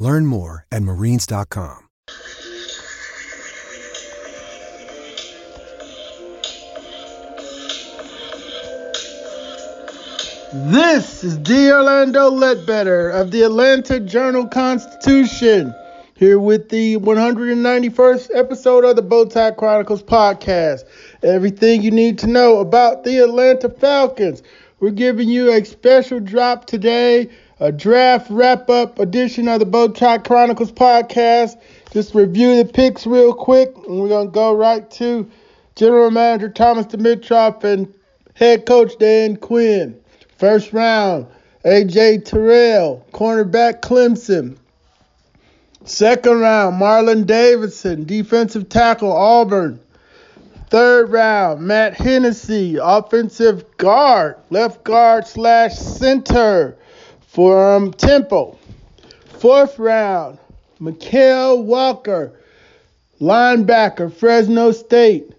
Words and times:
Learn 0.00 0.26
more 0.26 0.66
at 0.72 0.82
marines.com. 0.82 1.86
This 10.52 11.22
is 11.22 11.36
D. 11.36 11.70
Orlando 11.70 12.28
Ledbetter 12.28 13.10
of 13.10 13.30
the 13.30 13.42
Atlanta 13.42 14.00
Journal 14.00 14.48
Constitution, 14.48 15.72
here 16.14 16.40
with 16.40 16.70
the 16.70 16.96
191st 16.96 18.30
episode 18.34 18.84
of 18.84 18.96
the 18.96 19.02
Bowtie 19.02 19.56
Chronicles 19.56 20.02
podcast. 20.02 20.80
Everything 21.22 21.82
you 21.82 21.92
need 21.92 22.18
to 22.18 22.26
know 22.26 22.58
about 22.58 23.04
the 23.04 23.18
Atlanta 23.18 23.68
Falcons. 23.68 24.42
We're 24.80 24.90
giving 24.90 25.28
you 25.28 25.52
a 25.52 25.64
special 25.64 26.18
drop 26.18 26.64
today 26.64 27.28
a 27.60 27.70
draft 27.70 28.30
wrap 28.30 28.70
up 28.70 28.98
edition 28.98 29.46
of 29.46 29.60
the 29.60 29.66
Bowtie 29.66 30.24
Chronicles 30.24 30.72
podcast. 30.72 31.60
Just 31.92 32.14
review 32.14 32.56
the 32.56 32.64
picks 32.64 33.06
real 33.06 33.34
quick, 33.34 33.74
and 33.86 34.00
we're 34.00 34.08
going 34.08 34.28
to 34.28 34.32
go 34.32 34.54
right 34.54 34.90
to 34.92 35.30
General 35.76 36.10
Manager 36.10 36.48
Thomas 36.48 36.86
Dimitroff 36.86 37.62
and 37.62 37.92
Head 38.34 38.64
Coach 38.64 38.92
Dan 38.98 39.36
Quinn. 39.36 40.00
First 40.38 40.72
round, 40.72 41.26
AJ 41.64 42.24
Terrell, 42.24 43.04
cornerback 43.12 43.82
Clemson. 43.82 44.56
Second 45.84 46.40
round, 46.40 46.80
Marlon 46.80 47.26
Davidson, 47.26 48.04
defensive 48.04 48.70
tackle 48.70 49.12
Auburn. 49.12 49.78
Third 50.70 51.10
round, 51.10 51.62
Matt 51.62 51.94
Hennessy, 51.94 52.78
offensive 52.80 53.76
guard, 53.76 54.36
left 54.50 54.84
guard 54.84 55.26
slash 55.26 55.76
center 55.76 56.78
from 57.30 57.92
Temple. 57.92 58.58
Fourth 59.38 59.78
round, 59.78 60.38
Mykal 60.80 61.62
Walker, 61.62 62.32
linebacker, 63.20 64.12
Fresno 64.12 64.72
State. 64.72 65.32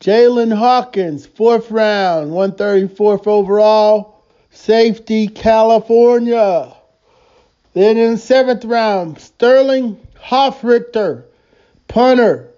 Jaylinn 0.00 0.54
Hawkins, 0.54 1.26
fourth 1.26 1.70
round, 1.70 2.30
134th 2.30 3.26
overall, 3.26 4.22
safety, 4.50 5.26
California. 5.26 6.74
Then 7.72 7.96
in 7.96 8.12
the 8.12 8.18
seventh 8.18 8.64
round, 8.64 9.18
Sterling 9.18 9.98
Hofrichter, 10.22 11.24
punter, 11.88 12.48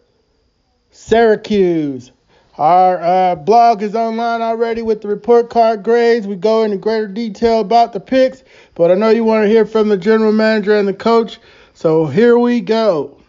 Syracuse. 0.91 2.11
Our 2.59 3.01
uh, 3.01 3.35
blog 3.37 3.85
is 3.85 3.95
online 3.95 4.43
already 4.43 4.83
with 4.83 5.01
the 5.01 5.07
report 5.07 5.49
card 5.49 5.85
grades. 5.85 6.27
We 6.27 6.35
go 6.35 6.65
into 6.65 6.77
greater 6.77 7.07
detail 7.07 7.61
about 7.61 7.93
the 7.93 8.01
picks, 8.01 8.43
but 8.75 8.91
I 8.91 8.95
know 8.95 9.11
you 9.11 9.23
want 9.23 9.45
to 9.45 9.49
hear 9.49 9.65
from 9.65 9.89
the 9.89 9.97
general 9.97 10.33
manager 10.33 10.77
and 10.77 10.89
the 10.89 10.93
coach. 10.93 11.39
So 11.73 12.07
here 12.07 12.37
we 12.37 12.61
go. 12.61 13.21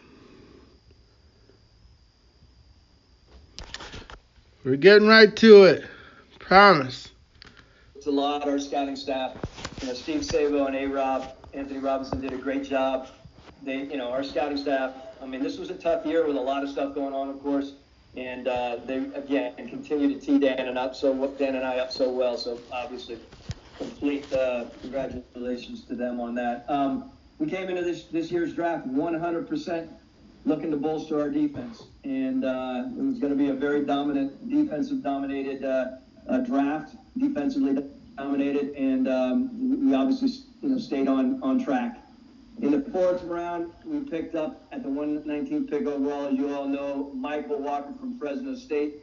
We're 4.64 4.78
getting 4.78 5.08
right 5.08 5.36
to 5.36 5.64
it. 5.66 5.86
Promise. 6.40 7.10
It's 7.96 8.08
a 8.08 8.12
lot. 8.12 8.48
Our 8.48 8.58
scouting 8.58 8.96
staff, 8.96 9.38
you 9.82 9.88
know, 9.88 9.94
Steve 9.94 10.26
Sabo 10.26 10.66
and 10.66 10.76
A. 10.76 10.88
Rob, 10.88 11.36
Anthony 11.54 11.80
Robinson 11.80 12.20
did 12.20 12.34
a 12.34 12.38
great 12.38 12.64
job. 12.64 13.08
They, 13.62 13.84
you 13.84 13.98
know, 13.98 14.10
our 14.10 14.24
scouting 14.24 14.58
staff. 14.58 14.94
I 15.22 15.28
mean, 15.28 15.44
this 15.44 15.60
was 15.60 15.70
a 15.70 15.76
tough 15.76 16.04
year 16.08 16.26
with 16.26 16.36
a 16.36 16.42
lot 16.42 16.64
of 16.64 16.70
stuff 16.72 16.96
going 16.96 17.14
on, 17.14 17.30
of 17.30 17.40
course 17.44 17.74
and 18.16 18.48
uh, 18.48 18.78
they 18.86 18.98
again 19.16 19.56
continue 19.70 20.14
to 20.14 20.20
tee 20.20 20.40
Dan 20.40 20.68
and 20.68 20.78
up 20.78 20.96
so 20.96 21.28
Dan 21.38 21.56
and 21.56 21.66
I 21.66 21.78
up 21.80 21.92
so 21.92 22.10
well. 22.10 22.38
So 22.38 22.60
obviously, 22.72 23.18
complete 23.78 24.32
uh, 24.34 24.66
congratulations 24.82 25.84
to 25.86 25.96
them 25.96 26.20
on 26.20 26.36
that. 26.36 26.66
Um, 26.68 27.12
we 27.38 27.48
came 27.48 27.70
into 27.70 27.84
this 27.84 28.06
this 28.06 28.32
year's 28.32 28.54
draft 28.54 28.88
100% 28.88 29.88
looking 30.46 30.72
to 30.72 30.78
bolster 30.78 31.20
our 31.20 31.30
defense, 31.30 31.84
and 32.04 32.44
uh, 32.44 32.84
it 32.98 33.02
was 33.02 33.20
going 33.20 33.32
to 33.32 33.38
be 33.38 33.50
a 33.50 33.54
very 33.54 33.86
dominant, 33.86 34.50
defensive 34.50 35.04
dominated 35.04 35.64
uh, 35.64 35.98
uh, 36.28 36.38
draft, 36.40 36.96
defensively 37.18 37.84
dominated, 38.18 38.74
and 38.76 39.08
um, 39.08 39.88
we 39.90 39.96
obviously 39.96 40.30
you 40.62 40.70
know 40.70 40.78
stayed 40.78 41.08
on 41.08 41.42
on 41.44 41.64
track. 41.64 41.98
In 42.62 42.72
the 42.72 42.92
fourth 42.92 43.24
round, 43.24 43.72
we 43.86 44.02
picked 44.02 44.36
up 44.36 44.68
at 44.74 44.84
the 44.84 44.90
119th 44.90 45.70
pick 45.70 45.86
overall, 45.86 46.26
as 46.26 46.34
you 46.34 46.54
all 46.54 46.68
know, 46.68 47.10
Mykal 47.16 47.58
Walker 47.58 47.94
from 47.98 48.20
Fresno 48.20 48.54
State. 48.56 48.96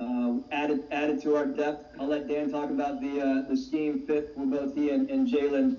Uh, 0.00 0.38
added 0.50 0.84
added 0.90 1.20
to 1.22 1.36
our 1.36 1.44
depth. 1.44 1.94
I'll 2.00 2.06
let 2.06 2.28
Dan 2.28 2.50
talk 2.50 2.70
about 2.70 3.02
the 3.02 3.20
uh, 3.20 3.48
the 3.48 3.56
scheme 3.58 4.06
fit 4.06 4.34
for 4.34 4.46
both 4.46 4.74
he 4.74 4.88
and, 4.88 5.10
and 5.10 5.28
Jaylinn. 5.28 5.76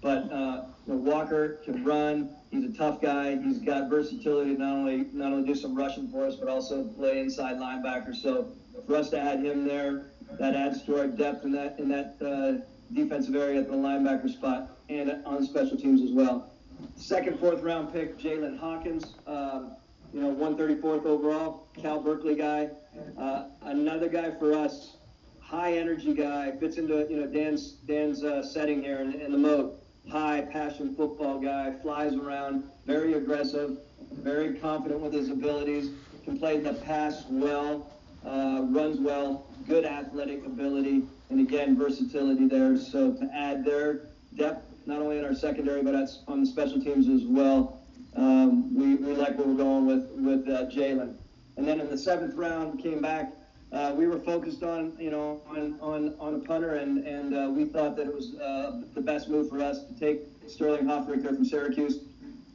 But 0.00 0.30
uh, 0.32 0.66
you 0.86 0.94
know, 0.94 1.00
Walker 1.00 1.58
can 1.64 1.84
run. 1.84 2.30
He's 2.52 2.64
a 2.64 2.72
tough 2.72 3.00
guy. 3.00 3.36
He's 3.36 3.58
got 3.58 3.90
versatility 3.90 4.52
not 4.52 4.72
only 4.72 5.08
not 5.12 5.32
only 5.32 5.48
do 5.48 5.56
some 5.56 5.74
rushing 5.74 6.08
for 6.12 6.24
us, 6.24 6.36
but 6.36 6.48
also 6.48 6.84
play 6.84 7.18
inside 7.18 7.56
linebacker. 7.56 8.14
So 8.14 8.52
for 8.86 8.94
us 8.94 9.10
to 9.10 9.20
add 9.20 9.40
him 9.40 9.66
there, 9.66 10.12
that 10.38 10.54
adds 10.54 10.84
to 10.84 11.00
our 11.00 11.08
depth 11.08 11.44
in 11.44 11.50
that 11.52 11.80
in 11.80 11.88
that 11.88 12.14
uh, 12.22 12.64
defensive 12.94 13.34
area 13.34 13.60
at 13.60 13.66
the 13.66 13.74
linebacker 13.74 14.32
spot 14.32 14.78
and 14.88 15.10
on 15.26 15.44
special 15.44 15.76
teams 15.76 16.02
as 16.02 16.12
well. 16.12 16.52
Second, 16.96 17.38
fourth 17.38 17.62
round 17.62 17.92
pick, 17.92 18.18
Jaylinn 18.18 18.58
Hawkins. 18.58 19.14
Um, 19.26 19.72
you 20.12 20.20
know, 20.20 20.34
134th 20.34 21.04
overall, 21.04 21.66
Cal 21.76 22.00
Berkeley 22.00 22.34
guy. 22.34 22.70
Uh, 23.18 23.44
another 23.62 24.08
guy 24.08 24.30
for 24.30 24.54
us, 24.54 24.96
high 25.40 25.74
energy 25.74 26.14
guy, 26.14 26.52
fits 26.52 26.78
into 26.78 27.06
you 27.10 27.20
know 27.20 27.26
Dan's 27.26 27.72
Dan's 27.86 28.24
uh, 28.24 28.42
setting 28.42 28.82
here 28.82 29.00
in, 29.00 29.14
in 29.14 29.32
the 29.32 29.38
mode. 29.38 29.72
High 30.10 30.42
passion 30.50 30.94
football 30.94 31.38
guy, 31.38 31.74
flies 31.82 32.14
around, 32.14 32.64
very 32.86 33.14
aggressive, 33.14 33.78
very 34.12 34.54
confident 34.54 35.00
with 35.00 35.12
his 35.12 35.28
abilities, 35.28 35.90
can 36.24 36.38
play 36.38 36.58
the 36.58 36.72
pass 36.72 37.24
well, 37.28 37.92
uh, 38.24 38.62
runs 38.70 38.98
well, 38.98 39.46
good 39.66 39.84
athletic 39.84 40.46
ability, 40.46 41.02
and 41.28 41.40
again 41.40 41.76
versatility 41.76 42.46
there. 42.48 42.78
So 42.78 43.12
to 43.12 43.30
add 43.34 43.64
their 43.66 44.08
depth 44.36 44.67
not 44.88 45.02
only 45.02 45.18
in 45.18 45.24
our 45.24 45.34
secondary, 45.34 45.82
but 45.82 45.94
on 46.26 46.40
the 46.40 46.46
special 46.46 46.80
teams 46.80 47.08
as 47.08 47.22
well. 47.24 47.78
Um, 48.16 48.74
we, 48.74 48.94
we 48.94 49.12
like 49.12 49.36
where 49.38 49.46
we're 49.46 49.54
going 49.54 49.86
with, 49.86 50.10
with 50.12 50.48
uh, 50.48 50.64
Jaylinn. 50.66 51.14
And 51.58 51.68
then 51.68 51.78
in 51.78 51.90
the 51.90 51.98
seventh 51.98 52.34
round, 52.34 52.82
came 52.82 53.02
back. 53.02 53.34
Uh, 53.70 53.92
we 53.94 54.06
were 54.06 54.18
focused 54.18 54.62
on, 54.62 54.94
you 54.98 55.10
know, 55.10 55.42
on, 55.46 55.78
on, 55.82 56.14
on 56.18 56.34
a 56.36 56.38
punter, 56.38 56.76
and, 56.76 57.06
and 57.06 57.36
uh, 57.36 57.50
we 57.50 57.66
thought 57.66 57.96
that 57.96 58.06
it 58.06 58.14
was 58.14 58.34
uh, 58.36 58.80
the 58.94 59.00
best 59.00 59.28
move 59.28 59.50
for 59.50 59.62
us 59.62 59.84
to 59.84 59.92
take 60.00 60.22
Sterling 60.48 60.86
Hofrichter 60.86 61.36
from 61.36 61.44
Syracuse. 61.44 61.98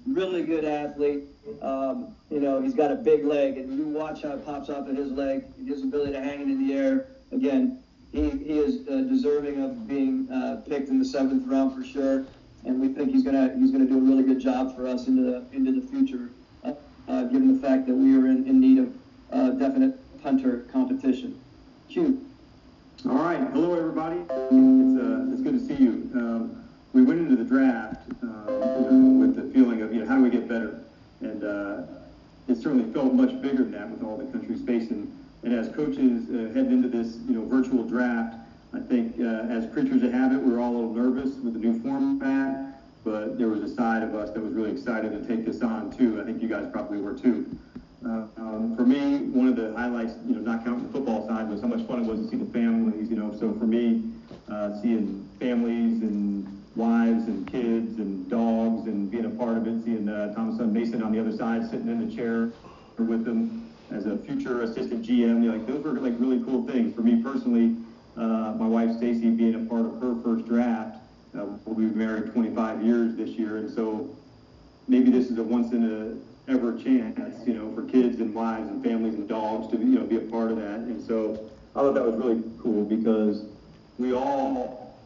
Really 0.08 0.44
good 0.44 0.66
athlete. 0.66 1.26
Um, 1.62 2.16
you 2.32 2.40
know, 2.40 2.60
he's 2.64 2.74
got 2.74 2.92
a 2.92 2.96
big 2.96 3.26
leg, 3.26 3.60
and 3.60 3.78
you 3.78 3.86
watch 3.86 4.24
how 4.24 4.32
it 4.32 4.44
pops 4.44 4.72
off 4.72 4.88
of 4.88 4.98
his 4.98 5.12
leg, 5.12 5.46
his 5.68 5.84
ability 5.84 6.14
to 6.14 6.22
hang 6.22 6.42
it 6.42 6.48
in 6.48 6.68
the 6.68 6.74
air. 6.74 7.06
Again, 7.32 7.84
he, 8.14 8.30
he 8.30 8.60
is 8.60 8.88
uh, 8.88 9.02
deserving 9.10 9.62
of 9.62 9.88
being 9.88 10.32
uh, 10.32 10.62
picked 10.68 10.90
in 10.90 11.00
the 11.00 11.06
seventh 11.06 11.48
round 11.48 11.76
for 11.76 11.84
sure, 11.84 12.26
and 12.64 12.80
we 12.80 12.88
think 12.90 13.12
he's 13.12 13.24
gonna 13.24 13.54
he's 13.58 13.72
gonna 13.72 13.86
do 13.86 13.98
a 13.98 14.02
really 14.02 14.24
good 14.24 14.40
job 14.40 14.76
for 14.76 14.88
us 14.88 15.08
into 15.08 15.24
the 15.24 15.46
into 15.52 15.72
the 15.72 15.86
future, 15.88 16.30
uh, 16.64 16.74
uh 17.08 17.24
given 17.24 17.60
the 17.60 17.68
fact 17.68 17.88
that 17.88 17.96
we 17.96 18.16
are 18.16 18.28
in, 18.28 18.48
in 18.48 18.60
need 18.60 18.78
of 18.78 18.94
uh, 19.32 19.50
definite 19.52 20.00
punter 20.22 20.60
competition. 20.72 21.40
Q. 21.90 22.24
All 23.10 23.16
right, 23.16 23.42
hello 23.52 23.76
everybody. 23.76 24.20
It's 24.20 24.30
uh, 24.30 25.34
it's 25.34 25.42
good 25.42 25.60
to 25.60 25.66
see 25.66 25.84
you. 25.84 26.10
Um, 26.14 26.64
we 26.94 27.02
went 27.02 27.20
into 27.20 27.36
the 27.36 27.44
draft 27.44 28.08
with 28.08 29.36
the 29.36 29.52
feeling 29.54 29.82
of 29.82 29.92
you 29.92 30.02
know 30.02 30.08
how 30.08 30.18
do 30.18 30.24
we 30.24 30.30
get 30.30 30.48
better, 30.48 30.84
and 31.22 31.44
it 32.48 32.58
certainly 32.58 32.92
felt 32.94 33.14
much 33.14 33.42
bigger 33.42 33.64
than 33.64 33.72
that 33.72 33.90
with 33.90 34.04
all 34.04 34.18
the 34.18 34.26
countries 34.26 34.62
facing 34.66 35.13
and 35.44 35.54
as 35.54 35.68
coaches 35.76 36.30
uh, 36.30 36.54
head 36.54 36.68
into 36.68 36.88
this, 36.88 37.18
you 37.28 37.36
know, 37.36 37.46
virtual 37.46 37.84
draft, 37.84 38.36
I 38.74 38.80
think 38.80 39.20
uh, 39.20 39.24
as 39.24 39.72
creatures 39.74 40.02
of 40.04 40.12
habit, 40.12 40.42
we 40.42 40.52
were 40.52 40.60
all 40.60 40.72
a 40.72 40.78
little 40.78 40.94
nervous 40.94 41.36
with 41.36 41.54
the 41.54 41.60
new 41.60 41.80
format, 41.82 42.82
but 43.04 43.38
there 43.38 43.50
was 43.50 43.62
a 43.62 43.74
side 43.76 44.04
of 44.04 44.16
us 44.16 44.32
that 44.32 44.42
was 44.42 44.54
really 44.54 44.72
excited 44.72 45.12
to 45.12 45.28
take 45.28 45.46
this 45.46 45.62
on 45.62 45.96
too. 45.96 46.20
I 46.22 46.26
think 46.26 46.42
you 46.42 46.48
guys 46.48 46.68
probably 46.72 47.00
were 47.00 47.14
too. 47.14 47.46
Uh, 48.06 48.26
um, 48.38 48.76
for 48.76 48.86
me, 48.86 49.18
one 49.30 49.48
of 49.48 49.56
the 49.56 49.74
highlights, 49.78 50.14
you 50.28 50.36
know, 50.36 50.42
not 50.42 50.66
counting 50.66 50.88
the 50.88 50.94
football 50.94 51.28
side, 51.28 51.50
was 51.50 51.62
how 51.62 51.68
much 51.68 51.86
fun 51.88 52.04
it 52.04 52.06
was 52.06 52.20
to 52.20 52.28
see 52.30 52.38
the 52.38 52.52
families. 52.52 53.10
You 53.10 53.18
know, 53.18 53.38
so 53.38 53.54
for 53.54 53.66
me, 53.66 54.04
uh, 54.50 54.82
seeing 54.82 55.30
families 55.40 56.02
and 56.02 56.46
wives 56.76 57.28
and 57.28 57.50
kids 57.50 58.00
and 58.00 58.30
dogs 58.30 58.88
and 58.88 59.10
being 59.12 59.26
a 59.26 59.30
part 59.30 59.58
of 59.58 59.68
it, 59.68 59.84
seeing 59.86 60.10
uh, 60.10 60.34
Thomas 60.34 60.60
and 60.60 60.74
Mason 60.74 61.04
on 61.04 61.12
the 61.12 61.20
other 61.20 61.36
side, 61.36 61.70
sitting 61.70 61.88
in 61.88 62.08
the 62.08 62.14
chair 62.14 62.52
with 62.98 63.24
them 63.26 63.70
as 63.92 64.06
a 64.06 64.18
future 64.18 64.64
assistant 64.64 65.06
GM. 65.06 65.50
Like 65.50 65.68
those 65.68 65.84
were 65.84 65.94
like 65.94 66.14
really 66.18 66.44
cool 66.44 66.66
things 66.66 66.94
for 66.96 67.02
me 67.02 67.22
personally. 67.22 67.76
Uh, 68.18 68.56
my 68.58 68.68
wife 68.68 68.96
Stacy 68.98 69.30
being 69.30 69.56
a 69.56 69.70
part 69.70 69.86
of 69.86 70.02
her 70.02 70.16
first 70.24 70.48
draft. 70.48 70.98
Uh, 71.38 71.46
we'll 71.66 71.76
be 71.76 71.96
married 71.96 72.32
25 72.32 72.84
years 72.84 73.16
this 73.16 73.30
year, 73.30 73.58
and 73.58 73.70
so 73.74 74.16
maybe 74.88 75.10
this 75.10 75.32
is 75.32 75.38
a 75.40 75.44
once 75.44 75.72
in 75.72 75.84
a 75.84 76.52
ever 76.52 76.78
chance, 76.78 77.48
you 77.48 77.54
know, 77.54 77.74
for 77.74 77.84
kids 77.84 78.20
and 78.20 78.36
wives 78.36 78.68
and 78.68 78.84
families 78.84 79.16
and 79.16 79.28
dogs 79.28 79.72
to 79.72 79.78
you 79.78 79.98
know 79.98 80.06
be 80.06 80.18
a 80.18 80.22
part 80.22 80.52
of 80.52 80.58
that. 80.58 80.80
And 80.80 81.02
so 81.02 81.50
I 81.76 81.82
thought 81.94 82.06
that 82.06 82.12
was 82.12 82.24
really 82.24 82.44
cool 82.62 82.84
because 82.86 83.46
we 83.98 84.14
all, 84.14 84.98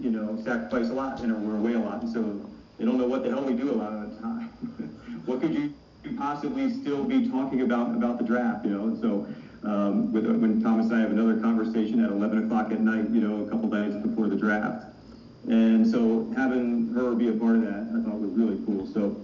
you 0.00 0.10
know, 0.10 0.40
sacrifice 0.44 0.90
a 0.90 0.92
lot 0.92 1.20
and 1.20 1.32
we're 1.46 1.56
away 1.56 1.74
a 1.74 1.78
lot, 1.78 2.02
and 2.02 2.12
so 2.12 2.50
they 2.78 2.84
don't 2.84 2.98
know 2.98 3.06
what 3.06 3.24
the 3.24 3.30
hell 3.30 3.42
we 3.42 3.54
do 3.54 3.72
a 3.72 3.74
lot 3.74 3.92
of 3.92 4.14
the 4.14 4.22
time. 4.22 4.48
what 5.26 5.40
could 5.40 5.52
you 5.52 5.74
possibly 6.16 6.70
still 6.80 7.04
be 7.04 7.28
talking 7.28 7.62
about 7.62 7.94
about 7.94 8.18
the 8.18 8.24
draft, 8.24 8.64
you 8.64 8.70
know? 8.70 8.84
And 8.84 9.00
so 9.00 9.26
um, 9.68 10.12
with, 10.12 10.26
when 10.26 10.62
Thomas 10.62 10.86
and 10.86 10.96
I 10.96 11.00
have 11.00 11.10
another 11.10 11.40
conversation 11.40 12.04
at 12.04 12.10
11 12.10 12.44
o'clock 12.44 12.70
at 12.70 12.80
night, 12.80 13.10
you 13.10 13.20
know, 13.20 13.44
a 13.44 13.50
couple 13.50 13.68
days 13.68 13.94
before 14.02 14.28
the 14.28 14.36
draft. 14.36 14.86
And 15.48 15.86
so 15.86 16.32
having 16.36 16.92
her 16.94 17.14
be 17.14 17.28
a 17.28 17.32
part 17.32 17.56
of 17.56 17.62
that, 17.62 17.88
I 17.94 18.04
thought 18.04 18.20
was 18.20 18.30
really 18.30 18.58
cool. 18.64 18.86
So 18.86 19.20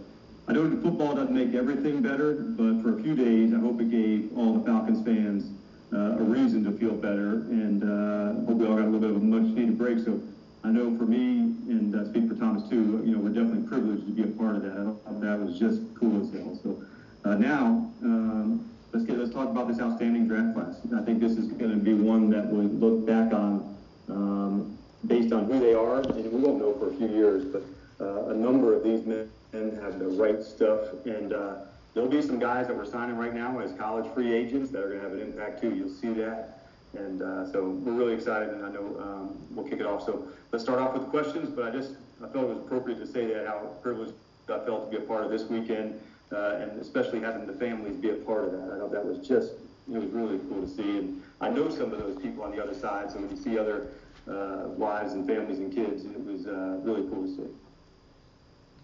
I 0.49 0.53
know 0.53 0.69
football 0.83 1.15
doesn't 1.15 1.35
make 1.35 1.55
everything 1.55 2.03
better, 2.03 2.33
but 2.33 2.83
for 2.83 2.99
a 2.99 3.03
few 3.03 3.15
days, 3.15 3.55
I 3.55 3.59
hope 3.59 3.81
it 3.81 3.91
gave 3.91 4.37
all 4.37 4.59
the 4.59 4.65
Falcons 4.65 5.05
fans 5.07 5.51
uh, 5.93 6.19
a 6.19 6.23
reason 6.23 6.65
to 6.65 6.73
feel 6.73 6.93
better, 6.93 7.45
and 7.51 7.83
uh, 7.83 8.47
hope 8.47 8.59
we 8.59 8.67
all 8.67 8.77
got 8.77 8.85
a 8.85 8.91
little 8.91 9.01
bit 9.01 9.11
of 9.11 9.17
a 9.17 9.21
much-needed 9.21 9.79
break. 9.79 9.99
So 10.05 10.21
I 10.65 10.71
know 10.71 10.97
for 10.97 11.05
me, 11.05 11.39
and 11.69 11.95
uh, 11.95 12.09
speak 12.09 12.29
for 12.29 12.35
Thomas 12.35 12.69
too, 12.69 13.03
you 13.05 13.15
know, 13.15 13.19
we're 13.19 13.31
definitely 13.31 13.69
privileged 13.69 14.07
to 14.07 14.13
be 14.13 14.23
a 14.23 14.27
part 14.27 14.57
of 14.57 14.63
that. 14.63 14.73
I 14.73 14.85
thought 14.85 15.21
that 15.21 15.39
was 15.39 15.59
just 15.59 15.83
cool 15.95 16.23
as 16.23 16.33
hell. 16.33 16.59
So 16.63 16.83
uh, 17.25 17.35
now, 17.37 17.91
um, 18.03 18.71
let's 18.93 19.05
get 19.05 19.19
let's 19.19 19.33
talk 19.33 19.49
about 19.49 19.69
this 19.69 19.81
outstanding 19.81 20.27
draft 20.27 20.55
class. 20.55 20.77
I 20.97 21.03
think 21.03 21.21
this 21.21 21.33
is 21.33 21.49
going 21.53 21.71
to 21.71 21.77
be 21.77 21.95
one 21.95 22.31
that 22.31 22.47
we 22.47 22.65
look 22.65 23.07
back 23.07 23.33
on 23.33 23.77
um, 24.09 24.79
based 25.07 25.33
on 25.33 25.45
who 25.45 25.61
they 25.61 25.75
are, 25.75 26.01
and 26.01 26.33
we 26.33 26.39
won't 26.39 26.59
know 26.59 26.73
for 26.79 26.91
a 26.91 26.95
few 26.95 27.09
years, 27.09 27.45
but 27.45 27.63
uh, 28.01 28.27
a 28.27 28.35
number 28.35 28.75
of 28.75 28.83
these 28.83 29.05
men 29.05 29.29
have 29.53 29.99
the 29.99 30.09
right 30.09 30.43
stuff, 30.43 30.81
and 31.05 31.33
uh, 31.33 31.57
there'll 31.95 32.11
be 32.11 32.21
some 32.21 32.39
guys 32.39 32.67
that 32.67 32.77
we're 32.77 32.85
signing 32.85 33.17
right 33.17 33.33
now 33.33 33.61
as 33.61 33.73
college 33.73 34.13
free 34.15 34.35
agents 34.35 34.71
that 34.71 34.83
are 34.83 34.89
going 34.89 35.01
to 35.01 35.09
have 35.09 35.13
an 35.13 35.21
impact 35.21 35.61
too. 35.61 35.75
You'll 35.75 35.89
see 35.89 36.13
that. 36.21 36.61
And 36.95 37.23
uh, 37.23 37.51
so 37.51 37.71
we're 37.71 37.93
really 37.93 38.15
excited, 38.15 38.51
and 38.51 38.65
I 38.65 38.71
know 38.71 39.01
um, 39.01 39.39
we'll 39.51 39.67
kick 39.69 39.81
it 39.81 39.87
off. 39.87 40.05
So 40.05 40.29
let's 40.53 40.63
start 40.63 40.79
off 40.81 40.95
with 40.95 41.09
questions. 41.09 41.51
But 41.51 41.65
I 41.65 41.71
just 41.71 41.93
I 42.23 42.29
felt 42.29 42.45
it 42.45 42.49
was 42.49 42.59
appropriate 42.59 42.99
to 42.99 43.07
say 43.07 43.27
that 43.33 43.47
how 43.47 43.59
privileged 43.83 44.13
I 44.49 44.59
felt 44.61 44.91
to 44.91 44.97
be 44.97 45.03
a 45.03 45.07
part 45.07 45.25
of 45.25 45.31
this 45.31 45.45
weekend, 45.45 46.01
uh, 46.31 46.59
and 46.61 46.81
especially 46.81 47.21
having 47.21 47.47
the 47.47 47.53
families 47.55 47.97
be 47.97 48.11
a 48.11 48.15
part 48.15 48.45
of 48.45 48.53
that. 48.53 48.73
I 48.75 48.79
thought 48.79 48.93
that 48.93 49.05
was 49.05 49.27
just 49.27 49.53
it 49.93 49.99
was 49.99 50.11
really 50.11 50.39
cool 50.49 50.63
to 50.63 50.69
see, 50.69 50.99
and 50.99 51.23
I 51.41 51.51
know 51.51 51.69
some 51.69 51.93
of 51.93 51.99
those 51.99 52.21
people 52.23 52.45
on 52.45 52.53
the 52.53 52.63
other 52.63 52.75
side. 52.75 53.11
So 53.11 53.19
when 53.19 53.31
you 53.31 53.43
see 53.43 53.59
other 53.59 53.89
uh, 54.29 54.69
wives 54.69 55.15
and 55.15 55.27
families 55.27 55.59
and 55.59 55.75
kids, 55.75 56.05
it 56.05 56.25
was 56.25 56.47
uh, 56.47 56.79
really 56.83 57.09
cool 57.11 57.25
to 57.25 57.29
see. 57.29 57.43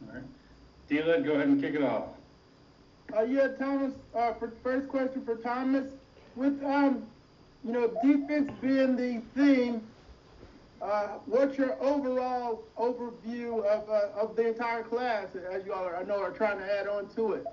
All 0.09 0.15
right, 0.15 0.25
Dila, 0.91 1.25
go 1.25 1.35
ahead 1.35 1.47
and 1.47 1.61
kick 1.63 1.75
it 1.75 1.83
off. 1.83 2.07
Uh, 3.17 3.23
yeah, 3.23 3.49
Thomas. 3.49 3.93
Uh, 4.15 4.33
for 4.35 4.53
first 4.63 4.89
question 4.89 5.25
for 5.25 5.37
Thomas, 5.37 5.87
with 6.37 6.63
um 6.65 7.03
you 7.65 7.73
know, 7.73 7.89
defense 8.03 8.51
being 8.63 8.97
the 8.97 9.21
theme, 9.35 9.83
uh, 10.81 11.09
what's 11.27 11.59
your 11.59 11.75
overall 11.83 12.63
overview 12.79 13.63
of, 13.67 13.89
uh, 13.91 14.19
of 14.19 14.35
the 14.35 14.49
entire 14.49 14.83
class, 14.83 15.29
as 15.37 15.65
you 15.67 15.73
all 15.75 15.85
are, 15.85 15.97
I 15.97 16.05
know 16.05 16.21
are 16.21 16.31
trying 16.31 16.59
to 16.59 16.79
add 16.81 16.89
on 16.89 17.07
to 17.17 17.35
it? 17.35 17.47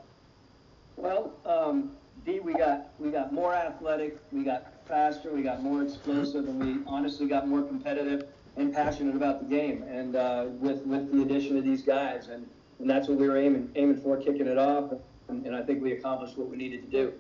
Well, 0.96 1.34
um, 1.46 1.92
D, 2.26 2.40
we 2.40 2.54
got 2.54 2.88
we 3.00 3.12
got 3.12 3.34
more 3.34 3.54
athletic, 3.54 4.18
we 4.32 4.44
got 4.44 4.74
faster, 4.88 5.32
we 5.32 5.42
got 5.44 5.62
more 5.62 5.84
explosive, 5.84 6.48
and 6.48 6.60
we 6.60 6.84
honestly 6.88 7.28
got 7.28 7.48
more 7.48 7.62
competitive 7.62 8.28
and 8.56 8.74
passionate 8.74 9.16
about 9.16 9.42
the 9.42 9.56
game. 9.56 9.84
And 9.84 10.16
uh, 10.16 10.46
with 10.60 10.82
with 10.86 11.12
the 11.12 11.22
addition 11.22 11.58
of 11.58 11.64
these 11.64 11.84
guys, 11.84 12.30
and, 12.30 12.48
and 12.80 12.90
that's 12.90 13.08
what 13.08 13.18
we 13.20 13.28
were 13.28 13.38
aiming 13.38 13.72
aiming 13.76 14.02
for, 14.02 14.18
kicking 14.18 14.48
it 14.48 14.58
off, 14.58 14.92
and, 14.92 15.02
and 15.30 15.56
I 15.56 15.62
think 15.62 15.82
we 15.82 15.94
accomplished 15.94 16.38
what 16.38 16.48
we 16.48 16.58
needed 16.58 16.90
to 16.90 17.12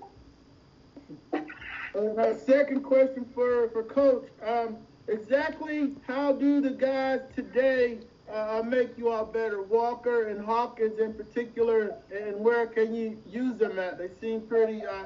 do. 1.32 1.46
And 1.96 2.16
my 2.16 2.36
second 2.36 2.84
question 2.84 3.26
for, 3.34 3.70
for 3.70 3.82
Coach, 3.82 4.28
um, 4.46 4.78
exactly 5.08 5.96
how 6.06 6.32
do 6.32 6.62
the 6.62 6.70
guys 6.70 7.22
today 7.36 7.98
uh, 8.32 8.62
make 8.64 8.96
you 9.00 9.10
all 9.10 9.26
better? 9.26 9.64
Walker 9.64 10.28
and 10.28 10.44
Hawkins 10.44 11.00
in 11.00 11.16
particular, 11.16 11.96
and 12.16 12.36
where 12.40 12.68
can 12.68 12.94
you 12.94 13.18
use 13.28 13.58
them 13.58 13.80
at? 13.80 13.98
They 13.98 14.10
seem 14.22 14.42
pretty 14.42 14.86
uh, 14.86 15.06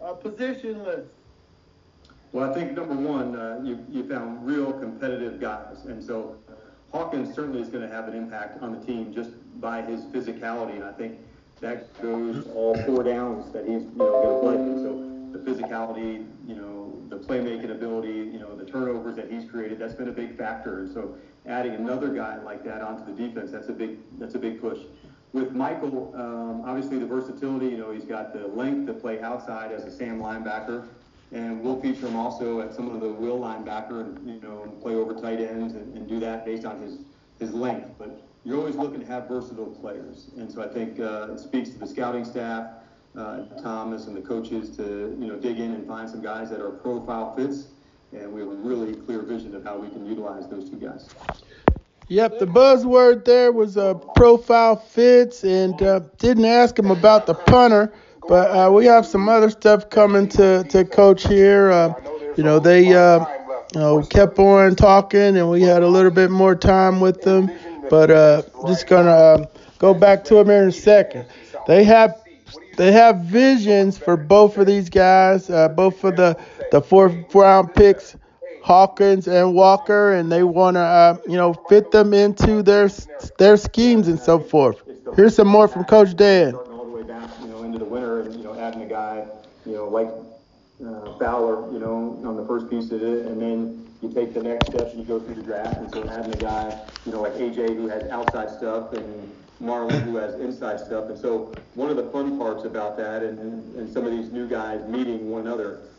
uh, 0.00 0.14
positionless. 0.14 1.04
Well, 2.32 2.50
I 2.50 2.54
think 2.54 2.72
number 2.72 2.94
one, 2.94 3.36
uh, 3.36 3.60
you, 3.62 3.84
you 3.90 4.08
found 4.08 4.46
real 4.46 4.72
competitive 4.72 5.40
guys. 5.40 5.84
And 5.84 6.02
so 6.02 6.36
Hawkins 6.92 7.34
certainly 7.34 7.60
is 7.60 7.68
going 7.68 7.86
to 7.86 7.94
have 7.94 8.08
an 8.08 8.14
impact 8.14 8.62
on 8.62 8.78
the 8.78 8.86
team 8.86 9.12
just 9.12 9.30
by 9.60 9.82
his 9.82 10.04
physicality. 10.04 10.76
And 10.76 10.84
I 10.84 10.92
think 10.92 11.18
that 11.60 12.00
goes 12.00 12.46
all 12.54 12.74
four 12.84 13.02
downs 13.02 13.52
that 13.52 13.64
he's 13.64 13.82
you 13.82 13.90
know, 13.96 14.40
going 14.40 14.56
to 14.56 14.62
play. 14.62 14.82
So 14.82 15.10
the 15.32 15.38
physicality, 15.38 16.26
you 16.46 16.54
know, 16.56 16.96
the 17.08 17.16
playmaking 17.16 17.70
ability, 17.70 18.08
you 18.08 18.38
know, 18.38 18.56
the 18.56 18.64
turnovers 18.64 19.16
that 19.16 19.30
he's 19.30 19.48
created, 19.48 19.78
that's 19.78 19.94
been 19.94 20.08
a 20.08 20.12
big 20.12 20.36
factor. 20.36 20.80
And 20.80 20.92
so 20.92 21.16
adding 21.46 21.74
another 21.74 22.08
guy 22.08 22.40
like 22.42 22.64
that 22.64 22.80
onto 22.80 23.04
the 23.04 23.28
defense, 23.28 23.50
that's 23.50 23.68
a 23.68 23.72
big 23.72 23.98
that's 24.18 24.34
a 24.34 24.38
big 24.38 24.60
push. 24.60 24.78
With 25.32 25.54
Mykal, 25.54 26.18
um, 26.18 26.62
obviously 26.64 26.98
the 26.98 27.06
versatility, 27.06 27.66
you 27.66 27.76
know, 27.76 27.92
he's 27.92 28.04
got 28.04 28.32
the 28.32 28.48
length 28.48 28.86
to 28.86 28.94
play 28.94 29.20
outside 29.20 29.70
as 29.70 29.84
a 29.84 29.90
Sam 29.90 30.18
linebacker, 30.18 30.88
and 31.30 31.62
we'll 31.62 31.80
feature 31.80 32.08
him 32.08 32.16
also 32.16 32.60
at 32.60 32.74
some 32.74 32.92
of 32.92 33.00
the 33.00 33.08
will 33.08 33.38
linebacker, 33.38 34.00
and 34.00 34.28
you 34.28 34.40
know, 34.40 34.72
play 34.82 34.94
over 34.94 35.14
tight 35.14 35.40
ends 35.40 35.74
and, 35.74 35.96
and 35.96 36.08
do 36.08 36.18
that 36.20 36.44
based 36.44 36.64
on 36.64 36.80
his 36.80 36.98
his 37.38 37.52
length. 37.52 37.90
But 37.98 38.29
you're 38.44 38.58
always 38.58 38.76
looking 38.76 39.00
to 39.00 39.06
have 39.06 39.28
versatile 39.28 39.66
players, 39.66 40.30
and 40.36 40.50
so 40.50 40.62
I 40.62 40.68
think 40.68 40.98
uh, 41.00 41.32
it 41.32 41.38
speaks 41.40 41.70
to 41.70 41.78
the 41.78 41.86
scouting 41.86 42.24
staff 42.24 42.66
uh, 43.16 43.44
Thomas 43.62 44.06
and 44.06 44.16
the 44.16 44.20
coaches 44.20 44.74
to 44.76 45.16
you 45.18 45.26
know 45.26 45.36
dig 45.36 45.58
in 45.58 45.72
and 45.72 45.86
find 45.86 46.08
some 46.08 46.22
guys 46.22 46.50
that 46.50 46.60
are 46.60 46.70
profile 46.70 47.34
fits, 47.34 47.68
and 48.12 48.32
we 48.32 48.40
have 48.40 48.50
a 48.50 48.54
really 48.54 48.94
clear 48.94 49.22
vision 49.22 49.54
of 49.54 49.64
how 49.64 49.78
we 49.78 49.88
can 49.88 50.06
utilize 50.06 50.48
those 50.48 50.68
two 50.70 50.76
guys. 50.76 51.08
Yep, 52.08 52.40
the 52.40 52.46
buzzword 52.46 53.24
there 53.24 53.52
was 53.52 53.76
uh, 53.76 53.94
profile 53.94 54.76
fits, 54.76 55.44
and 55.44 55.80
uh, 55.82 56.00
didn't 56.18 56.44
ask 56.44 56.78
him 56.78 56.90
about 56.90 57.26
the 57.26 57.34
punter, 57.34 57.92
but 58.26 58.50
uh, 58.50 58.70
we 58.70 58.86
have 58.86 59.06
some 59.06 59.28
other 59.28 59.50
stuff 59.50 59.90
coming 59.90 60.28
to, 60.30 60.64
to 60.70 60.84
coach 60.84 61.26
here. 61.26 61.70
Uh, 61.70 61.94
you 62.36 62.42
know, 62.42 62.58
they 62.58 62.92
uh, 62.94 63.24
you 63.74 63.80
know 63.80 64.02
kept 64.02 64.38
on 64.38 64.74
talking, 64.74 65.36
and 65.36 65.50
we 65.50 65.62
had 65.62 65.82
a 65.82 65.88
little 65.88 66.10
bit 66.10 66.30
more 66.30 66.54
time 66.54 67.00
with 67.00 67.22
them, 67.22 67.48
but 67.90 68.10
uh, 68.10 68.42
just 68.66 68.86
gonna 68.86 69.10
uh, 69.10 69.46
go 69.78 69.94
back 69.94 70.24
to 70.26 70.36
them 70.36 70.48
here 70.48 70.62
in 70.62 70.68
a 70.70 70.72
second. 70.72 71.26
They 71.66 71.84
have 71.84 72.22
they 72.76 72.92
have 72.92 73.20
visions 73.20 73.98
for 73.98 74.16
both 74.16 74.58
of 74.58 74.66
these 74.66 74.90
guys, 74.90 75.50
uh, 75.50 75.68
both 75.68 76.00
for 76.00 76.12
the 76.12 76.38
the 76.72 76.80
fourth 76.80 77.34
round 77.34 77.74
picks, 77.74 78.16
Hawkins 78.62 79.28
and 79.28 79.54
Walker, 79.54 80.14
and 80.14 80.32
they 80.32 80.42
want 80.44 80.76
to 80.76 80.80
uh, 80.80 81.18
you 81.26 81.36
know 81.36 81.54
fit 81.54 81.90
them 81.90 82.14
into 82.14 82.62
their 82.62 82.88
their 83.38 83.56
schemes 83.56 84.08
and 84.08 84.18
so 84.18 84.38
forth. 84.38 84.82
Here's 85.16 85.34
some 85.36 85.48
more 85.48 85.68
from 85.68 85.84
Coach 85.84 86.16
Dan. 86.16 86.54
All 86.54 86.84
the 86.84 86.90
way 86.90 87.02
back, 87.02 87.30
into 87.64 87.78
the 87.78 87.84
winter, 87.84 88.20
and 88.22 88.34
you 88.36 88.44
know, 88.44 88.54
adding 88.58 88.82
a 88.82 88.86
guy, 88.86 89.26
you 89.66 89.74
know, 89.74 89.88
like 89.88 90.08
uh, 90.84 91.18
Fowler, 91.18 91.70
you 91.72 91.78
know, 91.78 92.18
on 92.24 92.36
the 92.36 92.44
first 92.46 92.70
piece 92.70 92.90
of 92.92 93.02
it, 93.02 93.26
and 93.26 93.40
then 93.40 93.89
you 94.02 94.12
take 94.12 94.34
the 94.34 94.42
next 94.42 94.68
steps 94.68 94.92
and 94.92 95.00
you 95.00 95.06
go 95.06 95.20
through 95.20 95.34
the 95.34 95.42
draft, 95.42 95.78
and 95.78 95.90
so 95.90 96.06
having 96.06 96.32
a 96.32 96.36
guy, 96.36 96.88
you 97.04 97.12
know, 97.12 97.20
like 97.20 97.34
AJ 97.34 97.76
who 97.76 97.88
has 97.88 98.08
outside 98.10 98.50
stuff 98.50 98.92
and 98.92 99.32
Marlon 99.60 100.02
who 100.02 100.16
has 100.16 100.34
inside 100.40 100.80
stuff. 100.80 101.10
And 101.10 101.18
so 101.18 101.54
one 101.74 101.90
of 101.90 101.96
the 101.96 102.10
fun 102.10 102.38
parts 102.38 102.64
about 102.64 102.96
that 102.96 103.22
and, 103.22 103.38
and, 103.76 103.92
some 103.92 104.06
of 104.06 104.12
these 104.12 104.32
new 104.32 104.48
guys 104.48 104.86
meeting 104.88 105.30
one 105.30 105.42
another, 105.42 105.90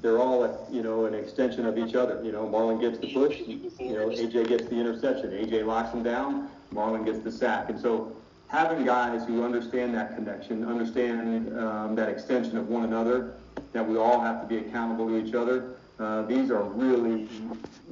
they're 0.00 0.18
all, 0.18 0.68
you 0.70 0.82
know, 0.82 1.06
an 1.06 1.14
extension 1.14 1.64
of 1.64 1.78
each 1.78 1.94
other. 1.94 2.22
You 2.22 2.32
know, 2.32 2.46
Marlon 2.46 2.80
gets 2.80 2.98
the 2.98 3.12
push, 3.12 3.38
you 3.38 3.70
know, 3.96 4.08
AJ 4.08 4.48
gets 4.48 4.68
the 4.68 4.76
interception. 4.76 5.30
AJ 5.30 5.64
locks 5.66 5.94
him 5.94 6.02
down, 6.02 6.50
Marlon 6.72 7.04
gets 7.04 7.20
the 7.20 7.32
sack. 7.32 7.70
And 7.70 7.80
so 7.80 8.16
having 8.48 8.84
guys 8.84 9.26
who 9.26 9.42
understand 9.42 9.94
that 9.94 10.14
connection, 10.14 10.64
understand 10.64 11.58
um, 11.58 11.94
that 11.94 12.08
extension 12.08 12.58
of 12.58 12.68
one 12.68 12.84
another, 12.84 13.40
that 13.72 13.86
we 13.86 13.96
all 13.96 14.20
have 14.20 14.40
to 14.42 14.46
be 14.46 14.58
accountable 14.58 15.08
to 15.08 15.16
each 15.16 15.34
other, 15.34 15.77
uh, 15.98 16.22
these 16.22 16.50
are 16.50 16.62
really 16.62 17.28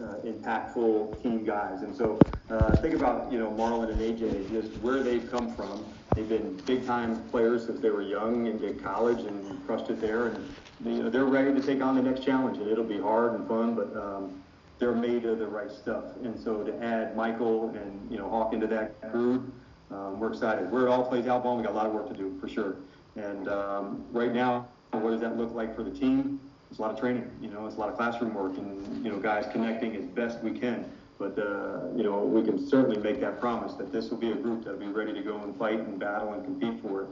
uh, 0.00 0.16
impactful 0.24 1.22
team 1.22 1.44
guys. 1.44 1.82
And 1.82 1.94
so 1.94 2.20
uh, 2.50 2.76
think 2.76 2.94
about, 2.94 3.32
you 3.32 3.38
know, 3.38 3.50
Marlon 3.50 3.90
and 3.90 4.00
AJ, 4.00 4.50
just 4.50 4.72
where 4.80 5.02
they've 5.02 5.28
come 5.30 5.54
from. 5.54 5.84
They've 6.14 6.28
been 6.28 6.56
big 6.66 6.86
time 6.86 7.28
players 7.30 7.66
since 7.66 7.80
they 7.80 7.90
were 7.90 8.02
young 8.02 8.46
and 8.46 8.60
did 8.60 8.82
college 8.82 9.24
and 9.26 9.64
crushed 9.66 9.90
it 9.90 10.00
there. 10.00 10.28
And, 10.28 10.54
you 10.84 11.02
know, 11.02 11.10
they're 11.10 11.24
ready 11.24 11.52
to 11.52 11.60
take 11.60 11.82
on 11.82 11.96
the 11.96 12.02
next 12.02 12.24
challenge. 12.24 12.58
And 12.58 12.68
it'll 12.68 12.84
be 12.84 13.00
hard 13.00 13.34
and 13.34 13.46
fun, 13.48 13.74
but 13.74 13.94
um, 13.96 14.42
they're 14.78 14.94
made 14.94 15.24
of 15.24 15.38
the 15.38 15.46
right 15.46 15.70
stuff. 15.70 16.04
And 16.22 16.38
so 16.38 16.62
to 16.62 16.72
add 16.82 17.16
Mykal 17.16 17.76
and, 17.76 18.10
you 18.10 18.18
know, 18.18 18.30
Hawk 18.30 18.52
into 18.52 18.68
that 18.68 19.10
group, 19.10 19.52
um, 19.90 20.20
we're 20.20 20.32
excited. 20.32 20.70
Where 20.70 20.86
it 20.86 20.90
all 20.90 21.04
plays 21.06 21.26
out, 21.26 21.42
ball, 21.42 21.56
we 21.56 21.64
got 21.64 21.72
a 21.72 21.74
lot 21.74 21.86
of 21.86 21.92
work 21.92 22.08
to 22.08 22.14
do 22.14 22.38
for 22.40 22.48
sure. 22.48 22.76
And 23.16 23.48
um, 23.48 24.06
right 24.12 24.32
now, 24.32 24.68
what 24.92 25.10
does 25.10 25.20
that 25.20 25.36
look 25.36 25.52
like 25.52 25.74
for 25.74 25.82
the 25.82 25.90
team? 25.90 26.40
It's 26.76 26.80
a 26.80 26.82
lot 26.82 26.92
of 26.92 27.00
training, 27.00 27.30
you 27.40 27.48
know, 27.48 27.66
it's 27.66 27.76
a 27.76 27.80
lot 27.80 27.88
of 27.88 27.96
classroom 27.96 28.34
work, 28.34 28.58
and 28.58 29.02
you 29.02 29.10
know, 29.10 29.18
guys 29.18 29.46
connecting 29.50 29.96
as 29.96 30.04
best 30.04 30.42
we 30.42 30.50
can. 30.50 30.84
But 31.18 31.38
uh, 31.38 31.88
you 31.96 32.02
know, 32.02 32.18
we 32.18 32.42
can 32.42 32.68
certainly 32.68 32.98
make 32.98 33.18
that 33.20 33.40
promise 33.40 33.72
that 33.76 33.90
this 33.90 34.10
will 34.10 34.18
be 34.18 34.32
a 34.32 34.34
group 34.34 34.64
that'll 34.64 34.78
be 34.78 34.86
ready 34.88 35.14
to 35.14 35.22
go 35.22 35.38
and 35.38 35.56
fight 35.56 35.78
and 35.78 35.98
battle 35.98 36.34
and 36.34 36.44
compete 36.44 36.82
for 36.82 37.04
it. 37.04 37.08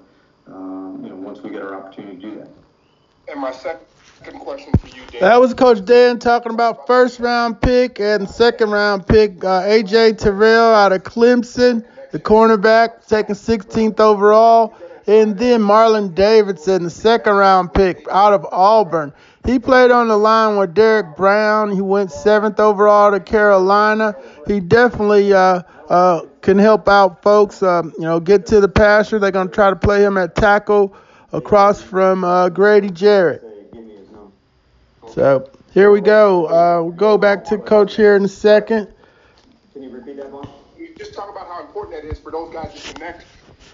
Um, 0.48 1.00
you 1.02 1.08
know, 1.08 1.16
once 1.16 1.40
we 1.40 1.48
get 1.48 1.62
our 1.62 1.74
opportunity 1.74 2.16
to 2.16 2.22
do 2.30 2.36
that. 2.40 2.48
And 3.26 3.40
my 3.40 3.52
second 3.52 4.38
question 4.40 4.70
for 4.74 4.88
you, 4.88 5.00
Dan. 5.10 5.22
That 5.22 5.40
was 5.40 5.54
Coach 5.54 5.82
Dan 5.82 6.18
talking 6.18 6.52
about 6.52 6.86
first 6.86 7.18
round 7.18 7.58
pick 7.62 7.98
and 8.00 8.28
second 8.28 8.70
round 8.70 9.06
pick. 9.06 9.42
Uh, 9.42 9.62
AJ 9.62 10.18
Terrell 10.18 10.74
out 10.74 10.92
of 10.92 11.04
Clemson, 11.04 11.86
the 12.10 12.18
cornerback, 12.18 13.06
taken 13.06 13.34
16th 13.34 13.98
overall. 13.98 14.74
And 15.06 15.38
then 15.38 15.60
Marlon 15.60 16.14
Davidson, 16.14 16.84
the 16.84 16.90
second 16.90 17.34
round 17.34 17.72
pick 17.72 18.06
out 18.10 18.32
of 18.34 18.46
Auburn. 18.52 19.12
He 19.44 19.58
played 19.58 19.90
on 19.90 20.08
the 20.08 20.16
line 20.16 20.56
with 20.56 20.72
Derrick 20.72 21.16
Brown. 21.16 21.70
He 21.70 21.82
went 21.82 22.10
seventh 22.10 22.58
overall 22.58 23.10
to 23.10 23.20
Carolina. 23.20 24.16
He 24.46 24.58
definitely 24.58 25.34
uh, 25.34 25.62
uh, 25.88 26.22
can 26.40 26.58
help 26.58 26.88
out 26.88 27.22
folks. 27.22 27.62
Um, 27.62 27.92
you 27.98 28.04
know, 28.04 28.20
get 28.20 28.46
to 28.46 28.60
the 28.60 28.68
passer. 28.68 29.18
They're 29.18 29.30
gonna 29.30 29.50
try 29.50 29.68
to 29.68 29.76
play 29.76 30.02
him 30.02 30.16
at 30.16 30.34
tackle 30.34 30.96
across 31.32 31.82
from 31.82 32.24
uh, 32.24 32.48
Grady 32.48 32.88
Jarrett. 32.88 33.42
So 35.08 35.50
here 35.74 35.90
we 35.90 36.00
go. 36.00 36.46
Uh, 36.46 36.82
we'll 36.82 36.92
go 36.92 37.18
back 37.18 37.44
to 37.44 37.58
coach 37.58 37.96
here 37.96 38.16
in 38.16 38.24
a 38.24 38.28
second. 38.28 38.88
Can 39.74 39.82
you 39.82 39.90
repeat 39.90 40.16
that 40.16 40.30
one? 40.30 40.48
Just 40.96 41.12
talk 41.12 41.30
about 41.30 41.48
how 41.48 41.60
important 41.60 42.02
that 42.02 42.08
is 42.08 42.18
for 42.18 42.32
those 42.32 42.52
guys 42.52 42.72
to 42.72 42.94
connect 42.94 43.26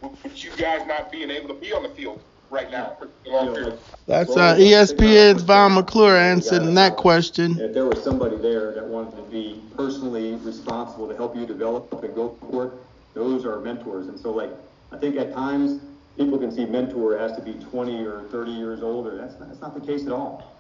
with 0.03 0.45
you 0.45 0.51
guys 0.57 0.85
not 0.87 1.13
being 1.13 1.31
able 1.31 1.49
to 1.49 1.55
be 1.55 1.73
on 1.73 1.83
the 1.83 1.89
field 1.91 2.21
right 2.51 2.71
now 2.71 2.97
for 2.99 3.09
a 3.27 3.31
long 3.31 3.55
period. 3.55 3.79
That's 4.07 4.37
uh, 4.37 4.57
ESPN's 4.57 5.43
Vaughn 5.43 5.75
McClure 5.75 6.17
answering 6.17 6.75
that 6.75 6.97
question. 6.97 7.59
If 7.59 7.73
there 7.73 7.87
was 7.87 8.03
somebody 8.03 8.37
there 8.37 8.73
that 8.75 8.85
wanted 8.85 9.17
to 9.17 9.23
be 9.23 9.63
personally 9.77 10.35
responsible 10.35 11.09
to 11.09 11.17
help 11.17 11.37
you 11.37 11.47
develop 11.47 12.03
and 12.03 12.15
go 12.15 12.37
for 12.51 12.67
it, 12.67 12.73
those 13.15 13.45
are 13.45 13.61
mentors. 13.61 14.09
And 14.09 14.19
so, 14.19 14.33
like, 14.33 14.51
I 14.93 14.99
think 14.99 15.17
at 15.17 15.33
times 15.33 15.81
people 16.17 16.39
can 16.39 16.51
see 16.51 16.67
mentor 16.67 17.17
has 17.19 17.37
to 17.37 17.43
be 17.43 17.55
20 17.55 18.05
or 18.05 18.29
30 18.31 18.51
years 18.51 18.83
older. 18.83 19.17
That's 19.17 19.39
not, 19.39 19.49
that's 19.49 19.61
not 19.61 19.75
the 19.75 19.87
case 19.87 20.07
at 20.07 20.13
all. 20.13 20.57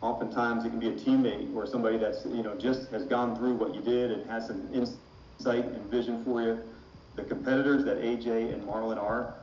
Oftentimes, 0.00 0.64
it 0.64 0.70
can 0.70 0.80
be 0.80 0.88
a 0.88 0.92
teammate 0.92 1.54
or 1.54 1.64
somebody 1.64 1.96
that's 1.96 2.24
you 2.26 2.42
know 2.42 2.56
just 2.58 2.90
has 2.90 3.04
gone 3.04 3.36
through 3.36 3.54
what 3.54 3.72
you 3.72 3.80
did 3.80 4.10
and 4.10 4.28
has 4.28 4.48
some 4.48 4.68
insight 4.74 5.64
and 5.64 5.88
vision 5.90 6.24
for 6.24 6.42
you. 6.42 6.58
The 7.14 7.22
competitors 7.22 7.84
that 7.84 7.98
AJ 7.98 8.52
and 8.52 8.64
Marlon 8.64 9.00
are, 9.00 9.41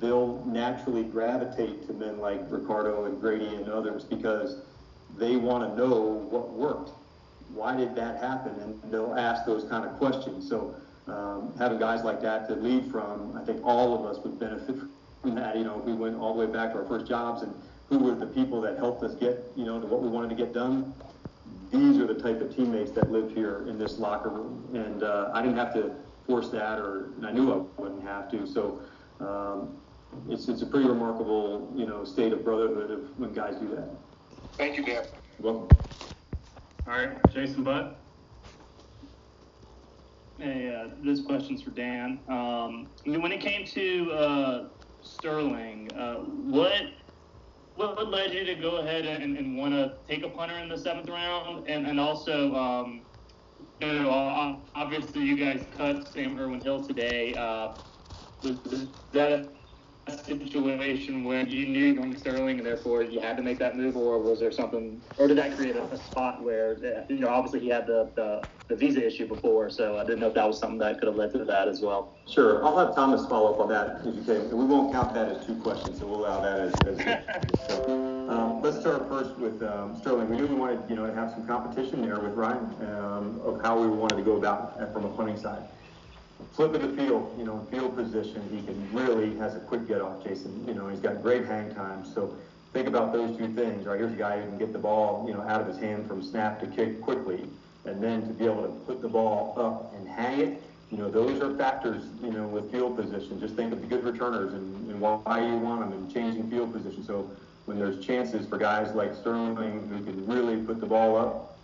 they'll 0.00 0.44
naturally 0.46 1.04
gravitate 1.04 1.86
to 1.86 1.92
men 1.92 2.18
like 2.18 2.40
Ricardo 2.48 3.04
and 3.04 3.20
Grady 3.20 3.54
and 3.54 3.68
others 3.68 4.04
because 4.04 4.62
they 5.16 5.36
want 5.36 5.68
to 5.68 5.76
know 5.76 6.00
what 6.30 6.50
worked. 6.52 6.90
Why 7.52 7.76
did 7.76 7.94
that 7.94 8.20
happen? 8.20 8.54
And 8.60 8.92
they'll 8.92 9.14
ask 9.14 9.44
those 9.44 9.64
kind 9.64 9.84
of 9.84 9.96
questions. 9.96 10.48
So 10.48 10.74
um, 11.06 11.54
having 11.58 11.78
guys 11.78 12.02
like 12.02 12.20
that 12.22 12.48
to 12.48 12.54
lead 12.54 12.90
from, 12.90 13.36
I 13.36 13.44
think 13.44 13.64
all 13.64 13.94
of 13.94 14.06
us 14.06 14.22
would 14.24 14.38
benefit 14.38 14.76
from 15.22 15.34
that. 15.36 15.56
You 15.56 15.64
know, 15.64 15.76
we 15.76 15.92
went 15.92 16.16
all 16.16 16.34
the 16.34 16.46
way 16.46 16.52
back 16.52 16.72
to 16.72 16.78
our 16.78 16.84
first 16.86 17.06
jobs 17.06 17.42
and 17.42 17.54
who 17.88 17.98
were 17.98 18.14
the 18.14 18.26
people 18.26 18.60
that 18.62 18.78
helped 18.78 19.02
us 19.02 19.14
get, 19.14 19.44
you 19.56 19.64
know, 19.64 19.80
to 19.80 19.86
what 19.86 20.02
we 20.02 20.08
wanted 20.08 20.30
to 20.30 20.34
get 20.34 20.52
done. 20.52 20.94
These 21.70 21.98
are 21.98 22.06
the 22.06 22.14
type 22.20 22.40
of 22.40 22.54
teammates 22.54 22.92
that 22.92 23.10
live 23.10 23.34
here 23.34 23.66
in 23.68 23.78
this 23.78 23.98
locker 23.98 24.30
room, 24.30 24.70
and 24.74 25.02
uh, 25.02 25.30
I 25.34 25.42
didn't 25.42 25.56
have 25.56 25.74
to 25.74 25.94
force 26.26 26.48
that, 26.50 26.78
or 26.78 27.10
I 27.22 27.32
knew 27.32 27.52
I 27.52 27.80
wouldn't 27.80 28.02
have 28.04 28.30
to. 28.30 28.46
So 28.46 28.80
um, 29.20 29.76
it's 30.28 30.48
it's 30.48 30.62
a 30.62 30.66
pretty 30.66 30.88
remarkable, 30.88 31.72
you 31.76 31.86
know, 31.86 32.04
state 32.04 32.32
of 32.32 32.44
brotherhood 32.44 32.90
of 32.90 33.18
when 33.18 33.32
guys 33.32 33.58
do 33.58 33.68
that. 33.68 34.04
Thank 34.58 34.76
you, 34.76 34.84
Dan. 34.84 35.08
Welcome. 35.38 35.78
All 36.86 36.92
right, 36.94 37.28
Jason 37.30 37.64
Butt. 37.64 38.00
Hey, 40.38 40.74
uh, 40.74 40.96
this 41.04 41.24
question's 41.24 41.62
for 41.62 41.70
Dan. 41.70 42.24
Um, 42.28 42.96
when 43.04 43.32
it 43.32 43.40
came 43.40 43.66
to 43.66 44.12
uh, 44.12 44.70
Sterling, 45.00 45.94
uh, 45.96 46.16
what 46.24 46.82
what 47.74 48.08
led 48.08 48.32
you 48.34 48.44
to 48.44 48.54
go 48.56 48.76
ahead 48.78 49.06
and, 49.06 49.36
and 49.36 49.56
want 49.56 49.74
to 49.74 50.00
take 50.06 50.24
a 50.24 50.30
punter 50.30 50.58
in 50.58 50.68
the 50.68 50.78
seventh 50.78 51.08
round? 51.08 51.68
And, 51.68 51.86
and 51.86 52.00
also, 52.00 52.54
um, 52.54 53.08
you 53.80 53.88
know, 53.92 54.68
obviously 54.74 55.22
you 55.22 55.36
guys 55.36 55.66
cut 55.72 56.06
Sam 56.08 56.38
Irwin 56.38 56.62
Hill 56.62 56.84
today. 56.84 57.34
Uh, 57.34 57.78
was, 58.42 58.62
was 58.64 58.88
that 59.12 59.32
a 59.32 59.54
situation 60.12 61.24
where 61.24 61.46
you 61.46 61.66
knew 61.66 61.94
going 61.94 62.16
Sterling 62.16 62.58
and 62.58 62.66
therefore 62.66 63.02
you 63.02 63.20
had 63.20 63.36
to 63.36 63.42
make 63.42 63.58
that 63.58 63.76
move, 63.76 63.96
or 63.96 64.18
was 64.20 64.40
there 64.40 64.52
something, 64.52 65.00
or 65.18 65.26
did 65.26 65.38
that 65.38 65.56
create 65.56 65.76
a, 65.76 65.84
a 65.84 65.96
spot 65.96 66.42
where, 66.42 66.76
you 67.08 67.20
know, 67.20 67.28
obviously 67.28 67.60
he 67.60 67.68
had 67.68 67.86
the, 67.86 68.10
the, 68.14 68.46
the, 68.68 68.76
visa 68.76 69.04
issue 69.04 69.26
before, 69.26 69.70
so 69.70 69.98
I 69.98 70.04
didn't 70.04 70.20
know 70.20 70.28
if 70.28 70.34
that 70.34 70.46
was 70.46 70.58
something 70.58 70.78
that 70.78 70.98
could 70.98 71.08
have 71.08 71.16
led 71.16 71.32
to 71.32 71.44
that 71.44 71.68
as 71.68 71.80
well. 71.80 72.16
Sure, 72.28 72.64
I'll 72.64 72.76
have 72.78 72.94
Thomas 72.94 73.26
follow 73.26 73.54
up 73.54 73.60
on 73.60 73.68
that 73.68 74.06
if 74.06 74.14
you 74.14 74.22
can. 74.22 74.56
We 74.56 74.64
won't 74.64 74.92
count 74.92 75.14
that 75.14 75.28
as 75.28 75.46
two 75.46 75.56
questions, 75.56 76.00
so 76.00 76.06
we'll 76.06 76.20
allow 76.20 76.40
that 76.40 76.60
as. 76.60 76.82
as 76.82 76.98
so, 77.68 78.28
um, 78.28 78.62
let's 78.62 78.80
start 78.80 79.08
first 79.08 79.36
with 79.38 79.62
um, 79.62 79.96
Sterling. 79.96 80.28
We 80.28 80.36
knew 80.36 80.46
we 80.46 80.54
wanted, 80.54 80.88
you 80.88 80.96
know, 80.96 81.06
to 81.06 81.14
have 81.14 81.30
some 81.30 81.46
competition 81.46 82.02
there 82.02 82.20
with 82.20 82.32
Ryan 82.32 82.64
um, 82.88 83.40
of 83.44 83.60
how 83.62 83.80
we 83.80 83.86
wanted 83.86 84.16
to 84.16 84.22
go 84.22 84.36
about 84.36 84.76
it 84.80 84.92
from 84.92 85.04
a 85.04 85.10
punting 85.10 85.38
side 85.38 85.68
flip 86.54 86.74
of 86.74 86.82
the 86.82 87.02
field, 87.02 87.34
you 87.36 87.44
know, 87.44 87.66
field 87.70 87.96
position, 87.96 88.48
he 88.50 88.62
can 88.62 88.88
really 88.92 89.36
has 89.38 89.56
a 89.56 89.60
quick 89.60 89.88
get 89.88 90.00
off, 90.00 90.22
Jason. 90.22 90.64
You 90.66 90.74
know, 90.74 90.88
he's 90.88 91.00
got 91.00 91.20
great 91.22 91.44
hang 91.44 91.74
time. 91.74 92.04
So 92.14 92.36
think 92.72 92.86
about 92.86 93.12
those 93.12 93.36
two 93.36 93.48
things. 93.54 93.86
Right, 93.86 93.98
here's 93.98 94.12
a 94.12 94.16
guy 94.16 94.40
who 94.40 94.48
can 94.48 94.58
get 94.58 94.72
the 94.72 94.78
ball, 94.78 95.24
you 95.26 95.34
know, 95.34 95.42
out 95.42 95.60
of 95.60 95.66
his 95.66 95.78
hand 95.78 96.06
from 96.06 96.22
snap 96.22 96.60
to 96.60 96.66
kick 96.66 97.00
quickly, 97.00 97.44
and 97.84 98.02
then 98.02 98.26
to 98.28 98.32
be 98.32 98.44
able 98.44 98.62
to 98.62 98.68
put 98.86 99.02
the 99.02 99.08
ball 99.08 99.54
up 99.56 99.94
and 99.96 100.08
hang 100.08 100.40
it. 100.40 100.62
You 100.90 100.98
know, 100.98 101.10
those 101.10 101.40
are 101.42 101.56
factors, 101.56 102.04
you 102.22 102.30
know, 102.30 102.46
with 102.46 102.70
field 102.70 102.96
position. 102.96 103.40
Just 103.40 103.56
think 103.56 103.72
of 103.72 103.80
the 103.80 103.86
good 103.86 104.04
returners 104.04 104.52
and, 104.52 104.90
and 104.90 105.00
why 105.00 105.44
you 105.44 105.56
want 105.56 105.80
them 105.80 105.92
and 105.92 106.12
changing 106.12 106.48
field 106.50 106.72
position. 106.72 107.02
So 107.02 107.28
when 107.64 107.78
there's 107.78 108.04
chances 108.04 108.46
for 108.46 108.58
guys 108.58 108.94
like 108.94 109.14
Sterling 109.14 109.88
who 109.88 110.04
can 110.04 110.24
really 110.26 110.58
put 110.58 110.80
the 110.80 110.86
ball 110.86 111.16
up 111.16 111.58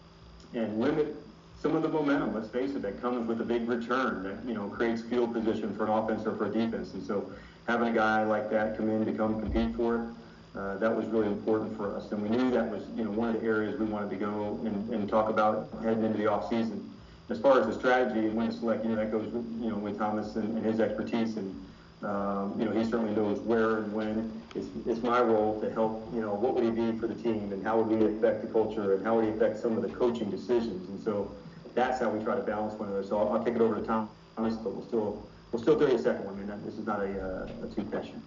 and 0.54 0.80
limit 0.80 1.14
some 1.60 1.76
of 1.76 1.82
the 1.82 1.88
momentum, 1.88 2.34
let's 2.34 2.48
face 2.48 2.70
it, 2.74 2.82
that 2.82 3.00
comes 3.02 3.28
with 3.28 3.40
a 3.40 3.44
big 3.44 3.68
return 3.68 4.22
that, 4.22 4.48
you 4.48 4.54
know, 4.54 4.68
creates 4.68 5.02
field 5.02 5.32
position 5.32 5.76
for 5.76 5.84
an 5.84 5.90
offense 5.90 6.26
or 6.26 6.34
for 6.36 6.46
a 6.46 6.50
defense. 6.50 6.94
And 6.94 7.06
so 7.06 7.30
having 7.68 7.88
a 7.88 7.92
guy 7.92 8.24
like 8.24 8.50
that 8.50 8.76
come 8.78 8.88
in 8.88 9.04
to 9.04 9.12
come 9.12 9.38
compete 9.38 9.76
for 9.76 9.96
it, 9.96 10.58
uh, 10.58 10.78
that 10.78 10.94
was 10.94 11.06
really 11.06 11.26
important 11.26 11.76
for 11.76 11.94
us. 11.94 12.10
And 12.12 12.22
we 12.22 12.28
knew 12.30 12.50
that 12.50 12.68
was, 12.70 12.82
you 12.96 13.04
know, 13.04 13.10
one 13.10 13.34
of 13.34 13.40
the 13.40 13.46
areas 13.46 13.78
we 13.78 13.84
wanted 13.86 14.10
to 14.10 14.16
go 14.16 14.58
and, 14.64 14.88
and 14.92 15.08
talk 15.08 15.28
about 15.28 15.68
heading 15.82 16.02
into 16.02 16.18
the 16.18 16.26
off 16.26 16.48
season. 16.48 16.90
As 17.28 17.38
far 17.38 17.60
as 17.60 17.66
the 17.66 17.74
strategy 17.74 18.26
and 18.26 18.34
when 18.34 18.48
to 18.48 18.52
select, 18.52 18.82
you 18.82 18.90
know, 18.90 18.96
that 18.96 19.12
goes, 19.12 19.30
with, 19.30 19.44
you 19.60 19.70
know, 19.70 19.76
with 19.76 19.98
Thomas 19.98 20.34
and, 20.36 20.56
and 20.56 20.64
his 20.64 20.80
expertise. 20.80 21.36
And, 21.36 21.66
um, 22.02 22.54
you 22.58 22.64
know, 22.64 22.72
he 22.72 22.82
certainly 22.84 23.14
knows 23.14 23.38
where 23.40 23.76
and 23.76 23.92
when. 23.92 24.32
It's, 24.54 24.66
it's 24.86 25.02
my 25.02 25.20
role 25.20 25.60
to 25.60 25.70
help, 25.70 26.08
you 26.12 26.22
know, 26.22 26.34
what 26.34 26.54
would 26.54 26.64
he 26.64 26.70
be 26.70 26.98
for 26.98 27.06
the 27.06 27.14
team 27.14 27.52
and 27.52 27.62
how 27.62 27.80
would 27.80 28.00
he 28.00 28.04
affect 28.06 28.40
the 28.40 28.48
culture 28.48 28.94
and 28.94 29.04
how 29.04 29.16
would 29.16 29.26
he 29.26 29.30
affect 29.30 29.60
some 29.60 29.76
of 29.76 29.82
the 29.82 29.90
coaching 29.90 30.30
decisions. 30.30 30.88
And 30.88 31.00
so, 31.04 31.30
that's 31.74 32.00
how 32.00 32.10
we 32.10 32.22
try 32.24 32.36
to 32.36 32.42
balance 32.42 32.78
one 32.78 32.88
another. 32.88 33.04
So 33.04 33.18
I'll, 33.18 33.34
I'll 33.34 33.44
take 33.44 33.54
it 33.54 33.60
over 33.60 33.76
to 33.76 33.82
Thomas, 33.82 34.56
but 34.56 34.74
we'll 34.74 34.86
still 34.86 35.28
we'll 35.52 35.62
still 35.62 35.78
do 35.78 35.86
a 35.86 35.98
second 35.98 36.24
one. 36.24 36.34
I 36.34 36.38
mean, 36.38 36.64
this 36.64 36.74
is 36.74 36.86
not 36.86 37.00
a, 37.00 37.44
uh, 37.44 37.66
a 37.66 37.74
two 37.74 37.82
question. 37.84 38.22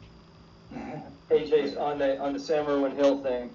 Hey 1.30 1.50
Chase, 1.50 1.76
on 1.76 2.00
the 2.00 2.20
on 2.20 2.34
the 2.34 2.40
Sam 2.40 2.66
Hill 2.66 3.22
thing, 3.22 3.50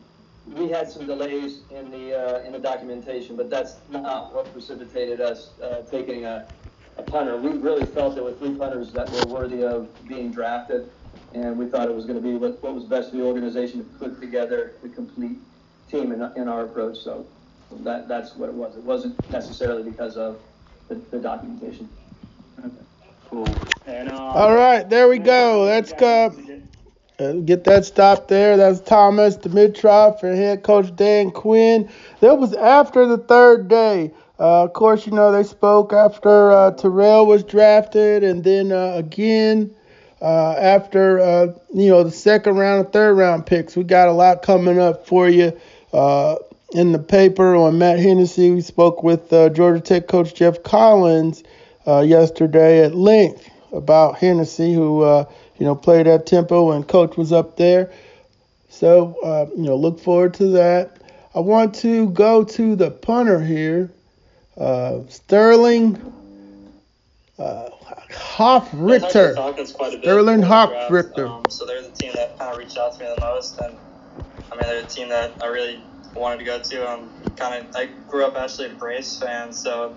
we 0.54 0.68
had 0.68 0.90
some 0.90 1.07
delays 1.07 1.61
in 1.71 1.90
the 1.90 2.14
uh, 2.14 2.45
in 2.45 2.52
the 2.52 2.59
documentation, 2.59 3.37
but 3.37 3.50
that's 3.50 3.76
not 3.90 4.35
what 4.35 4.52
precipitated 4.52 5.21
us 5.21 5.50
uh, 5.61 5.83
taking 5.90 6.25
a, 6.25 6.49
a 6.97 7.02
punter. 7.02 7.37
We 7.37 7.50
really 7.50 7.87
felt 7.87 8.14
there 8.14 8.25
were 8.25 8.35
three 8.35 8.54
punters 8.54 8.92
that 8.92 9.11
were 9.11 9.33
worthy 9.33 9.64
of 9.64 9.88
being 10.07 10.30
drafted, 10.30 10.90
and 11.35 11.59
we 11.59 11.66
thought 11.66 11.88
it 11.88 11.95
was 11.95 12.04
going 12.04 12.21
to 12.21 12.26
be 12.26 12.37
what, 12.37 12.62
what 12.62 12.75
was 12.75 12.85
best 12.85 13.11
for 13.11 13.16
the 13.16 13.25
organization 13.25 13.78
to 13.80 13.99
put 13.99 14.21
together 14.21 14.75
the 14.83 14.88
complete 14.88 15.38
team 15.90 16.12
in, 16.12 16.23
in 16.37 16.49
our 16.49 16.64
approach. 16.64 16.99
So 16.99 17.26
that, 17.76 18.08
that's 18.08 18.34
what 18.37 18.48
it 18.48 18.54
was. 18.54 18.76
It 18.76 18.82
wasn't 18.82 19.30
necessarily 19.30 19.82
because 19.82 20.16
of 20.16 20.38
the, 20.88 20.96
the 21.10 21.18
documentation. 21.18 21.88
Okay. 22.58 22.70
Cool. 23.30 23.46
And, 23.87 24.08
um, 24.10 24.18
All 24.18 24.54
right, 24.54 24.88
there 24.88 25.08
we 25.08 25.18
go. 25.18 25.64
Let's 25.64 25.92
go. 25.92 26.34
Uh, 27.18 27.32
get 27.32 27.64
that 27.64 27.84
stop 27.84 28.28
there. 28.28 28.56
That's 28.56 28.80
Thomas 28.80 29.37
Dimitroff 29.37 30.20
for 30.20 30.34
head 30.34 30.62
coach 30.62 30.94
Dan 30.94 31.30
Quinn. 31.32 31.90
That 32.20 32.38
was 32.38 32.54
after 32.54 33.06
the 33.06 33.18
third 33.18 33.68
day. 33.68 34.12
Uh, 34.38 34.64
of 34.64 34.72
course, 34.72 35.04
you 35.04 35.12
know, 35.12 35.32
they 35.32 35.42
spoke 35.42 35.92
after 35.92 36.52
uh, 36.52 36.70
Terrell 36.70 37.26
was 37.26 37.42
drafted 37.42 38.22
and 38.22 38.44
then 38.44 38.70
uh, 38.70 38.92
again 38.94 39.75
uh, 40.22 40.52
after, 40.52 41.18
uh, 41.18 41.46
you 41.75 41.88
know, 41.88 42.04
the 42.04 42.12
second 42.12 42.56
round 42.56 42.84
and 42.84 42.92
third 42.92 43.14
round 43.14 43.46
picks. 43.46 43.76
We 43.76 43.82
got 43.82 44.08
a 44.08 44.12
lot 44.12 44.42
coming 44.42 44.78
up 44.78 45.06
for 45.06 45.28
you 45.28 45.58
in 46.72 46.92
the 46.92 46.98
paper 46.98 47.56
on 47.56 47.78
Matt 47.78 47.98
Hennessy. 47.98 48.50
We 48.50 48.60
spoke 48.60 49.02
with 49.02 49.32
uh, 49.32 49.48
Georgia 49.50 49.80
Tech 49.80 50.08
coach 50.08 50.34
Geoff 50.34 50.62
Collins 50.62 51.42
uh, 51.87 52.00
yesterday 52.00 52.84
at 52.84 52.94
length 52.94 53.48
about 53.72 54.18
Hennessy, 54.18 54.75
who 54.75 55.02
uh, 55.02 55.25
you 55.58 55.64
know 55.64 55.75
played 55.75 56.06
at 56.06 56.26
Temple 56.26 56.72
and 56.72 56.87
coach 56.87 57.16
was 57.16 57.32
up 57.32 57.56
there. 57.56 57.92
So 58.68 59.16
uh, 59.25 59.46
you 59.56 59.64
know, 59.64 59.76
look 59.76 60.00
forward 60.00 60.34
to 60.34 60.48
that. 60.48 60.96
I 61.34 61.40
want 61.40 61.75
to 61.76 62.10
go 62.10 62.44
to 62.44 62.76
the 62.76 62.90
punter 62.90 63.40
here, 63.40 63.90
uh, 64.56 65.00
Sterling 65.08 65.96
uh, 67.38 67.70
Hofrichter. 68.10 69.34
Sterling 69.66 70.40
Hofrichter. 70.40 71.28
Um, 71.28 71.44
so 71.48 71.64
they're 71.64 71.82
the 71.82 71.90
team 71.90 72.12
that 72.14 72.38
kind 72.38 72.52
of 72.52 72.58
reached 72.58 72.76
out 72.76 72.94
to 72.94 73.00
me 73.00 73.14
the 73.14 73.20
most, 73.20 73.58
and 73.60 73.76
I 74.50 74.54
mean 74.54 74.62
they're 74.62 74.82
the 74.82 74.88
team 74.88 75.08
that 75.10 75.32
I 75.42 75.46
really 75.46 75.80
wanted 76.14 76.38
to 76.38 76.44
go 76.44 76.60
to. 76.60 76.90
Um, 76.90 77.10
kind 77.36 77.66
of 77.66 77.76
I 77.76 77.86
grew 78.08 78.24
up 78.24 78.36
actually 78.36 78.66
a 78.66 78.74
Braves 78.74 79.18
fan, 79.18 79.52
so 79.52 79.94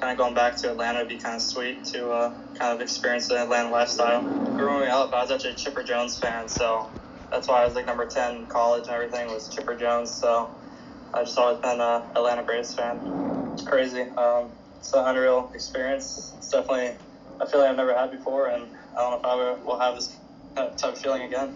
kind 0.00 0.12
of 0.12 0.18
going 0.18 0.34
back 0.34 0.56
to 0.58 0.70
Atlanta 0.70 1.00
would 1.00 1.08
be 1.08 1.18
kind 1.18 1.36
of 1.36 1.42
sweet 1.42 1.84
to 1.86 2.10
uh, 2.10 2.30
kind 2.54 2.74
of 2.74 2.80
experience 2.80 3.28
the 3.28 3.42
Atlanta 3.42 3.70
lifestyle. 3.70 4.22
Growing 4.56 4.88
up, 4.88 5.12
I 5.12 5.22
was 5.22 5.30
actually 5.30 5.52
a 5.52 5.56
Chipper 5.56 5.82
Jones 5.82 6.18
fan, 6.18 6.48
so 6.48 6.90
that's 7.30 7.48
why 7.48 7.62
I 7.62 7.66
was 7.66 7.74
like 7.74 7.86
number 7.86 8.06
10 8.06 8.36
in 8.36 8.46
college 8.46 8.84
and 8.84 8.92
everything 8.92 9.28
was 9.28 9.48
Chipper 9.48 9.76
Jones. 9.76 10.10
So 10.10 10.50
I 11.12 11.24
just 11.24 11.38
always 11.38 11.60
been 11.60 11.80
an 11.80 12.02
Atlanta 12.14 12.42
Braves 12.42 12.74
fan. 12.74 13.50
It's 13.52 13.62
crazy. 13.62 14.02
Um, 14.02 14.50
it's 14.78 14.92
an 14.92 15.06
unreal 15.06 15.50
experience. 15.54 16.32
It's 16.38 16.50
definitely 16.50 16.96
I 17.40 17.46
feel 17.46 17.60
like 17.60 17.70
I've 17.70 17.76
never 17.76 17.94
had 17.94 18.10
before, 18.10 18.48
and 18.48 18.68
I 18.96 19.00
don't 19.00 19.10
know 19.10 19.18
if 19.18 19.24
I 19.24 19.50
ever 19.50 19.64
will 19.64 19.78
have 19.78 19.96
this 19.96 20.16
type 20.56 20.84
of 20.84 20.98
feeling 20.98 21.22
again. 21.22 21.54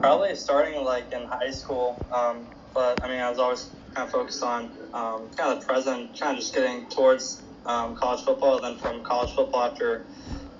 Probably 0.00 0.34
starting 0.34 0.84
like 0.84 1.12
in 1.12 1.26
high 1.26 1.50
school, 1.50 1.98
um, 2.12 2.46
but 2.74 3.02
I 3.02 3.08
mean 3.08 3.20
I 3.20 3.30
was 3.30 3.38
always 3.38 3.70
kind 3.94 4.06
of 4.06 4.12
focused 4.12 4.42
on 4.42 4.64
um, 4.92 5.30
kind 5.36 5.52
of 5.52 5.60
the 5.60 5.66
present, 5.66 6.18
kind 6.18 6.36
of 6.36 6.40
just 6.42 6.54
getting 6.54 6.86
towards 6.88 7.42
um, 7.64 7.96
college 7.96 8.24
football. 8.24 8.60
Then 8.60 8.76
from 8.78 9.04
college 9.04 9.34
football 9.34 9.62
after 9.62 10.04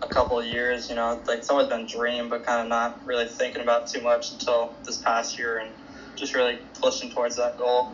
a 0.02 0.08
couple 0.08 0.38
of 0.38 0.46
years, 0.46 0.88
you 0.88 0.96
know, 0.96 1.20
like 1.26 1.38
it's 1.38 1.50
always 1.50 1.68
been 1.68 1.82
a 1.82 1.86
dream, 1.86 2.28
but 2.28 2.46
kind 2.46 2.62
of 2.62 2.68
not 2.68 3.04
really 3.06 3.26
thinking 3.26 3.62
about 3.62 3.88
too 3.88 4.00
much 4.02 4.32
until 4.32 4.74
this 4.84 4.98
past 4.98 5.38
year, 5.38 5.58
and 5.58 5.70
just 6.16 6.34
really 6.34 6.58
pushing 6.80 7.10
towards 7.10 7.36
that 7.36 7.58
goal. 7.58 7.92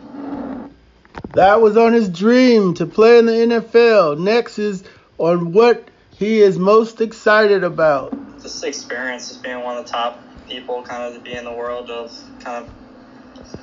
That 1.33 1.61
was 1.61 1.77
on 1.77 1.93
his 1.93 2.09
dream 2.09 2.73
to 2.75 2.85
play 2.85 3.17
in 3.17 3.25
the 3.25 3.31
NFL. 3.31 4.19
Next 4.19 4.59
is 4.59 4.83
on 5.17 5.53
what 5.53 5.89
he 6.11 6.41
is 6.41 6.59
most 6.59 7.01
excited 7.01 7.63
about. 7.63 8.11
The 8.11 8.67
experience, 8.67 9.29
just 9.29 9.43
being 9.43 9.61
one 9.63 9.77
of 9.77 9.85
the 9.85 9.91
top 9.91 10.21
people, 10.47 10.83
kind 10.83 11.03
of 11.03 11.13
to 11.13 11.19
be 11.21 11.33
in 11.33 11.45
the 11.45 11.53
world 11.53 11.89
of 11.89 12.11
kind 12.43 12.65
of 12.65 12.80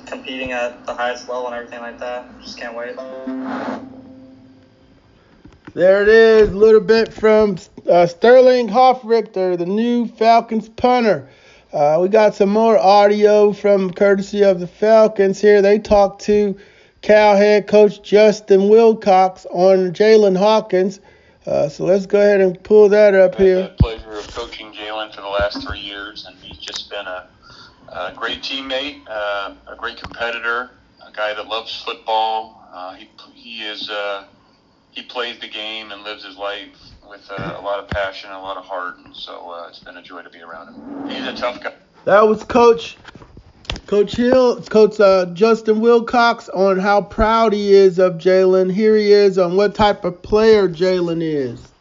competing 0.09 0.51
at 0.51 0.85
the 0.85 0.93
highest 0.93 1.29
level 1.29 1.47
and 1.47 1.55
everything 1.55 1.79
like 1.79 1.99
that. 1.99 2.25
Just 2.41 2.57
can't 2.57 2.75
wait. 2.75 2.95
There 5.73 6.01
it 6.01 6.07
is, 6.09 6.49
a 6.49 6.55
little 6.55 6.81
bit 6.81 7.13
from 7.13 7.57
uh, 7.89 8.07
Sterling 8.07 8.69
Hofrichter, 8.69 9.57
the 9.57 9.67
new 9.67 10.07
Falcons 10.07 10.67
punter. 10.67 11.29
Uh, 11.71 11.99
we 12.01 12.09
got 12.09 12.33
some 12.33 12.49
more 12.49 12.77
audio 12.77 13.53
from 13.53 13.93
courtesy 13.93 14.43
of 14.43 14.59
the 14.59 14.67
Falcons 14.67 15.39
here. 15.39 15.61
They 15.61 15.77
talked 15.77 16.23
to 16.23 16.57
Cal 17.01 17.37
head 17.37 17.67
coach 17.67 18.01
Justin 18.01 18.67
Wilcox 18.67 19.45
on 19.51 19.93
Jaylinn 19.93 20.37
Hawkins. 20.37 20.99
Uh, 21.45 21.69
so 21.69 21.85
let's 21.85 22.07
go 22.07 22.19
ahead 22.19 22.41
and 22.41 22.61
pull 22.63 22.89
that 22.89 23.13
up 23.13 23.33
I've 23.33 23.39
here. 23.39 23.61
had 23.61 23.71
the 23.71 23.75
pleasure 23.75 24.11
of 24.11 24.27
coaching 24.33 24.73
Jaylinn 24.73 25.13
for 25.13 25.21
the 25.21 25.27
last 25.27 25.65
three 25.65 25.79
years, 25.79 26.25
and 26.27 26.35
he's 26.39 26.57
just 26.57 26.89
been 26.89 27.05
a 27.05 27.27
a 27.91 28.13
great 28.15 28.41
teammate, 28.41 29.01
uh, 29.07 29.55
a 29.67 29.75
great 29.75 29.97
competitor, 30.01 30.71
a 31.05 31.11
guy 31.11 31.33
that 31.33 31.47
loves 31.47 31.81
football. 31.83 32.63
Uh, 32.71 32.93
he 32.95 33.09
he 33.33 33.63
is 33.63 33.89
uh, 33.89 34.25
he 34.91 35.01
plays 35.03 35.39
the 35.39 35.47
game 35.47 35.91
and 35.91 36.03
lives 36.03 36.23
his 36.23 36.37
life 36.37 36.69
with 37.09 37.27
uh, 37.31 37.57
a 37.57 37.61
lot 37.61 37.79
of 37.79 37.87
passion, 37.87 38.29
a 38.31 38.39
lot 38.39 38.57
of 38.57 38.65
heart, 38.65 38.97
and 39.03 39.15
so 39.15 39.49
uh, 39.49 39.67
it's 39.67 39.79
been 39.79 39.97
a 39.97 40.01
joy 40.01 40.21
to 40.21 40.29
be 40.29 40.41
around 40.41 40.73
him. 40.73 41.09
He's 41.09 41.25
a 41.25 41.33
tough 41.33 41.61
guy. 41.61 41.73
That 42.05 42.27
was 42.27 42.43
Coach 42.43 42.97
Coach 43.87 44.15
Hill, 44.15 44.61
Coach 44.63 44.99
uh, 44.99 45.25
Justin 45.33 45.79
Wilcox 45.81 46.47
on 46.49 46.77
how 46.77 47.01
proud 47.01 47.53
he 47.53 47.73
is 47.73 47.97
of 47.97 48.13
Jaylinn. 48.13 48.71
Here 48.71 48.95
he 48.95 49.11
is 49.11 49.37
on 49.39 49.55
what 49.55 49.73
type 49.73 50.05
of 50.05 50.21
player 50.21 50.69
Jaylinn 50.69 51.23
is. 51.23 51.71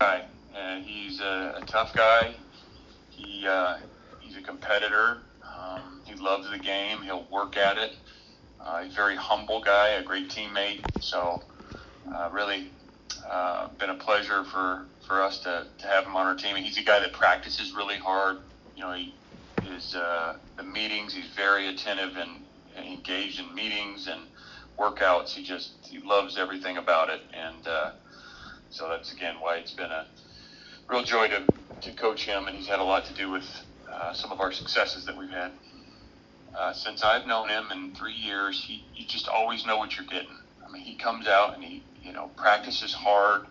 Guy, 0.00 0.24
uh, 0.56 0.76
he's 0.80 1.20
a, 1.20 1.60
a 1.62 1.64
tough 1.66 1.94
guy. 1.94 2.34
He 3.10 3.46
uh, 3.46 3.76
competitor. 4.44 5.18
Um, 5.58 6.02
he 6.06 6.14
loves 6.14 6.50
the 6.50 6.58
game. 6.58 7.02
He'll 7.02 7.28
work 7.30 7.56
at 7.56 7.78
it. 7.78 7.92
Uh, 8.60 8.82
he's 8.82 8.92
a 8.92 8.96
very 8.96 9.16
humble 9.16 9.60
guy, 9.60 9.88
a 9.90 10.02
great 10.02 10.30
teammate. 10.30 10.80
So, 11.00 11.42
uh, 12.14 12.30
really, 12.32 12.72
uh, 13.28 13.68
been 13.78 13.90
a 13.90 13.94
pleasure 13.96 14.44
for, 14.44 14.86
for 15.06 15.22
us 15.22 15.40
to, 15.40 15.66
to 15.78 15.86
have 15.86 16.04
him 16.04 16.16
on 16.16 16.26
our 16.26 16.36
team. 16.36 16.56
He's 16.56 16.78
a 16.78 16.82
guy 16.82 17.00
that 17.00 17.12
practices 17.12 17.72
really 17.74 17.98
hard. 17.98 18.38
You 18.74 18.84
know, 18.84 18.94
he 18.94 19.14
is 19.64 19.94
uh, 19.94 20.36
the 20.56 20.62
meetings. 20.64 21.14
He's 21.14 21.30
very 21.36 21.68
attentive 21.68 22.16
and, 22.16 22.44
and 22.76 22.86
engaged 22.86 23.40
in 23.40 23.54
meetings 23.54 24.08
and 24.08 24.20
workouts. 24.78 25.30
He 25.30 25.44
just 25.44 25.86
he 25.88 26.00
loves 26.00 26.38
everything 26.38 26.76
about 26.76 27.10
it, 27.10 27.20
and 27.32 27.66
uh, 27.66 27.92
so 28.70 28.88
that's 28.88 29.12
again 29.12 29.36
why 29.40 29.56
it's 29.56 29.72
been 29.72 29.90
a 29.90 30.06
real 30.88 31.04
joy 31.04 31.28
to, 31.28 31.44
to 31.82 31.92
coach 31.94 32.24
him, 32.24 32.46
and 32.46 32.56
he's 32.56 32.68
had 32.68 32.80
a 32.80 32.84
lot 32.84 33.04
to 33.06 33.14
do 33.14 33.30
with 33.30 33.46
uh, 33.94 34.12
some 34.12 34.32
of 34.32 34.40
our 34.40 34.52
successes 34.52 35.06
that 35.06 35.16
we've 35.16 35.30
had. 35.30 35.52
Uh, 36.58 36.72
since 36.72 37.02
I've 37.02 37.26
known 37.26 37.48
him 37.48 37.66
in 37.72 37.94
three 37.94 38.14
years, 38.14 38.62
he 38.64 38.86
you 38.94 39.06
just 39.06 39.28
always 39.28 39.66
know 39.66 39.78
what 39.78 39.96
you're 39.96 40.06
getting. 40.06 40.36
I 40.66 40.72
mean, 40.72 40.82
he 40.82 40.96
comes 40.96 41.26
out 41.28 41.54
and 41.54 41.64
he 41.64 41.84
you 42.02 42.12
know 42.12 42.28
practices 42.36 42.94
hard. 42.94 43.42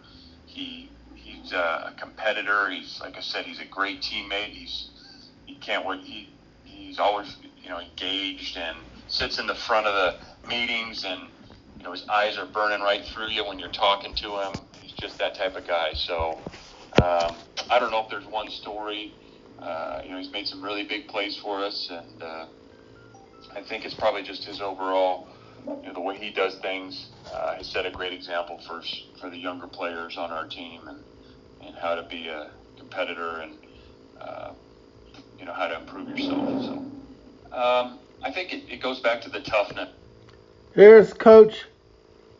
He 0.46 0.92
he's 1.16 1.54
uh, 1.54 1.92
a 1.92 2.00
competitor. 2.00 2.70
He's 2.70 3.00
like 3.02 3.18
I 3.18 3.22
said, 3.22 3.46
he's 3.46 3.60
a 3.60 3.66
great 3.66 4.02
teammate. 4.02 4.50
He's 4.52 4.92
he 5.46 5.56
can't 5.58 5.86
wait. 5.86 6.02
He 6.04 6.36
he's 6.64 7.00
always 7.00 7.36
you 7.58 7.70
know 7.70 7.80
engaged 7.80 8.58
and 8.58 8.78
sits 9.08 9.40
in 9.40 9.48
the 9.48 9.56
front 9.56 9.88
of 9.88 9.94
the 9.94 10.48
meetings 10.48 11.04
and 11.06 11.22
you 11.80 11.86
know 11.86 11.92
his 11.92 12.08
eyes 12.10 12.38
are 12.38 12.46
burning 12.46 12.82
right 12.82 13.06
through 13.06 13.30
you 13.30 13.46
when 13.46 13.60
you're 13.60 13.70
talking 13.72 14.16
to 14.16 14.40
him. 14.40 14.54
He's 14.80 14.94
just 14.94 15.20
that 15.20 15.36
type 15.36 15.56
of 15.58 15.68
guy. 15.68 15.94
So 15.94 16.40
um, 17.02 17.38
I 17.70 17.80
don't 17.80 17.92
know 17.92 18.04
if 18.04 18.10
there's 18.10 18.28
one 18.28 18.50
story. 18.50 19.16
Uh, 19.63 20.02
you 20.04 20.12
know, 20.12 20.17
he's 20.17 20.32
made 20.32 20.45
some 20.45 20.62
really 20.62 20.84
big 20.84 21.08
plays 21.08 21.38
for 21.38 21.63
us, 21.63 21.89
and 21.89 22.21
uh, 22.21 22.45
I 23.56 23.62
think 23.63 23.86
it's 23.86 23.93
probably 23.93 24.21
just 24.21 24.43
his 24.43 24.60
overall, 24.60 25.28
you 25.65 25.88
know, 25.88 25.93
the 25.93 26.02
way 26.02 26.17
he 26.17 26.32
does 26.32 26.56
things. 26.60 27.08
Uh, 27.34 27.56
has 27.56 27.67
set 27.67 27.86
a 27.86 27.91
great 27.91 28.12
example 28.12 28.60
for 28.67 28.82
for 29.21 29.30
the 29.30 29.38
younger 29.38 29.67
players 29.67 30.17
on 30.17 30.32
our 30.32 30.47
team, 30.47 30.82
and 30.88 30.99
and 31.65 31.76
how 31.78 31.95
to 31.95 32.04
be 32.04 32.28
a 32.28 32.52
competitor 32.78 33.41
and 33.41 33.54
uh, 34.19 34.52
you 35.39 35.45
know 35.45 35.54
how 35.54 35.67
to 35.67 35.80
improve 35.80 36.10
yourself. 36.10 36.63
So 36.63 36.71
um, 37.56 37.99
I 38.21 38.32
think 38.34 38.54
it, 38.54 38.63
it 38.69 38.82
goes 38.82 38.99
back 38.99 39.21
to 39.21 39.30
the 39.30 39.39
toughness. 39.39 39.89
Here's 40.76 41.13
Coach 41.13 41.65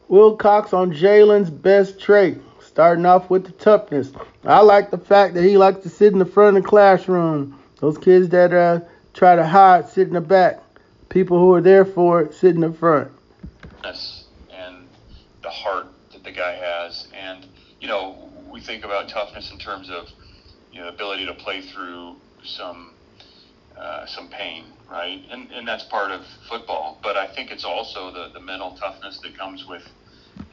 Wilcox 0.10 0.74
on 0.74 0.92
Jaylinn's 0.92 1.50
best 1.50 2.00
trait, 2.02 2.38
starting 2.74 3.06
off 3.06 3.30
with 3.30 3.46
the 3.46 3.52
toughness. 3.52 4.12
I 4.44 4.62
like 4.62 4.90
the 4.90 4.98
fact 4.98 5.36
that 5.36 5.44
he 5.44 5.60
likes 5.60 5.84
to 5.84 5.90
sit 5.90 6.12
in 6.12 6.18
the 6.18 6.26
front 6.26 6.58
of 6.58 6.64
the 6.64 6.68
classroom. 6.68 7.60
Those 7.80 8.00
kids 8.00 8.30
that 8.30 8.52
uh, 8.52 8.80
try 9.14 9.36
to 9.36 9.46
hide 9.46 9.88
sit 9.90 10.08
in 10.08 10.16
the 10.16 10.22
back. 10.22 10.60
People 11.10 11.38
who 11.38 11.54
are 11.54 11.62
there 11.62 11.86
for 11.86 12.22
it 12.22 12.34
sit 12.34 12.56
in 12.56 12.62
the 12.62 12.74
front. 12.74 13.12
And 14.50 14.88
the 15.44 15.52
heart 15.52 15.86
that 16.14 16.24
the 16.24 16.32
guy 16.32 16.54
has, 16.54 17.08
and 17.14 17.46
you 17.80 17.88
know, 17.88 18.32
we 18.50 18.60
think 18.60 18.84
about 18.84 19.08
toughness 19.08 19.52
in 19.52 19.60
terms 19.60 19.92
of 19.92 20.08
you 20.72 20.82
know, 20.82 20.88
ability 20.88 21.28
to 21.28 21.34
play 21.36 21.62
through 21.62 22.16
some 22.44 22.90
uh, 23.78 24.08
some 24.08 24.30
pain, 24.30 24.64
right? 24.90 25.22
And 25.30 25.52
and 25.52 25.68
that's 25.68 25.84
part 25.84 26.10
of 26.10 26.26
football. 26.50 27.00
But 27.04 27.18
I 27.18 27.28
think 27.28 27.52
it's 27.52 27.66
also 27.66 28.12
the 28.12 28.32
the 28.34 28.40
mental 28.40 28.72
toughness 28.78 29.20
that 29.20 29.38
comes 29.38 29.68
with 29.68 29.88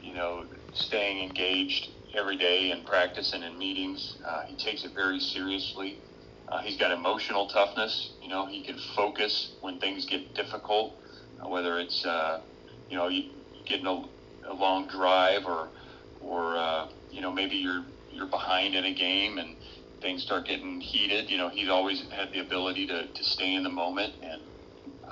you 0.03 0.13
know 0.13 0.45
staying 0.73 1.23
engaged 1.23 1.89
every 2.15 2.37
day 2.37 2.71
in 2.71 2.83
practice 2.83 3.33
and 3.33 3.43
in 3.43 3.57
meetings. 3.57 4.17
Uh, 4.27 4.41
he 4.47 4.57
takes 4.57 4.83
it 4.83 4.91
very 4.95 5.19
seriously. 5.19 5.99
Uh, 6.51 6.61
he's 6.61 6.77
got 6.77 6.91
emotional 6.91 7.47
toughness. 7.47 8.15
You 8.21 8.29
know, 8.29 8.47
he 8.47 8.63
can 8.63 8.77
focus 8.95 9.57
when 9.61 9.79
things 9.79 10.05
get 10.05 10.35
difficult, 10.35 10.97
uh, 11.43 11.49
whether 11.49 11.79
it's 11.79 12.05
uh, 12.05 12.41
you 12.89 12.97
know 12.97 13.07
you 13.07 13.23
getting 13.67 13.87
a, 13.87 14.03
a 14.49 14.53
long 14.53 14.87
drive 14.87 15.45
or 15.45 15.71
or 16.19 16.57
uh, 16.57 16.87
you 17.09 17.21
know 17.21 17.31
maybe 17.31 17.55
you're 17.55 17.85
you're 18.09 18.29
behind 18.29 18.75
in 18.75 18.85
a 18.85 18.93
game 18.93 19.37
and 19.37 19.57
things 20.01 20.23
start 20.23 20.45
getting 20.47 20.81
heated. 20.81 21.29
You 21.29 21.37
know, 21.37 21.49
he's 21.49 21.69
always 21.69 22.03
had 22.11 22.33
the 22.33 22.39
ability 22.39 22.87
to, 22.87 23.07
to 23.13 23.23
stay 23.23 23.53
in 23.55 23.63
the 23.63 23.69
moment 23.69 24.13
and 24.21 24.41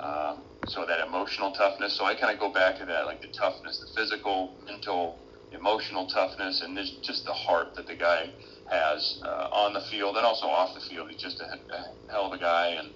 um, 0.02 0.44
so 0.66 0.84
that 0.86 1.06
emotional 1.06 1.52
toughness. 1.52 1.96
So 1.96 2.04
I 2.04 2.14
kind 2.14 2.32
of 2.34 2.40
go 2.40 2.52
back 2.52 2.78
to 2.78 2.86
that, 2.86 3.06
like 3.06 3.22
the 3.22 3.28
toughness, 3.38 3.80
the 3.80 4.00
physical, 4.00 4.58
mental, 4.66 5.20
emotional 5.52 6.06
toughness, 6.06 6.62
and 6.62 6.76
this, 6.76 6.90
just 7.02 7.24
the 7.24 7.32
heart 7.32 7.74
that 7.76 7.86
the 7.86 7.94
guy 7.94 8.30
has 8.70 9.20
uh, 9.24 9.48
on 9.52 9.72
the 9.72 9.80
field 9.80 10.16
and 10.16 10.24
also 10.24 10.46
off 10.46 10.74
the 10.74 10.80
field. 10.80 11.10
He's 11.10 11.20
just 11.20 11.40
a, 11.40 11.58
a 11.74 12.10
hell 12.10 12.26
of 12.26 12.32
a 12.32 12.38
guy, 12.38 12.68
and 12.68 12.90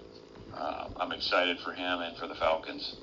uh, 0.56 0.88
I'm 0.98 1.12
excited 1.12 1.58
for 1.60 1.72
him 1.72 2.00
and 2.00 2.16
for 2.16 2.26
the 2.26 2.34
Falcons. 2.34 2.96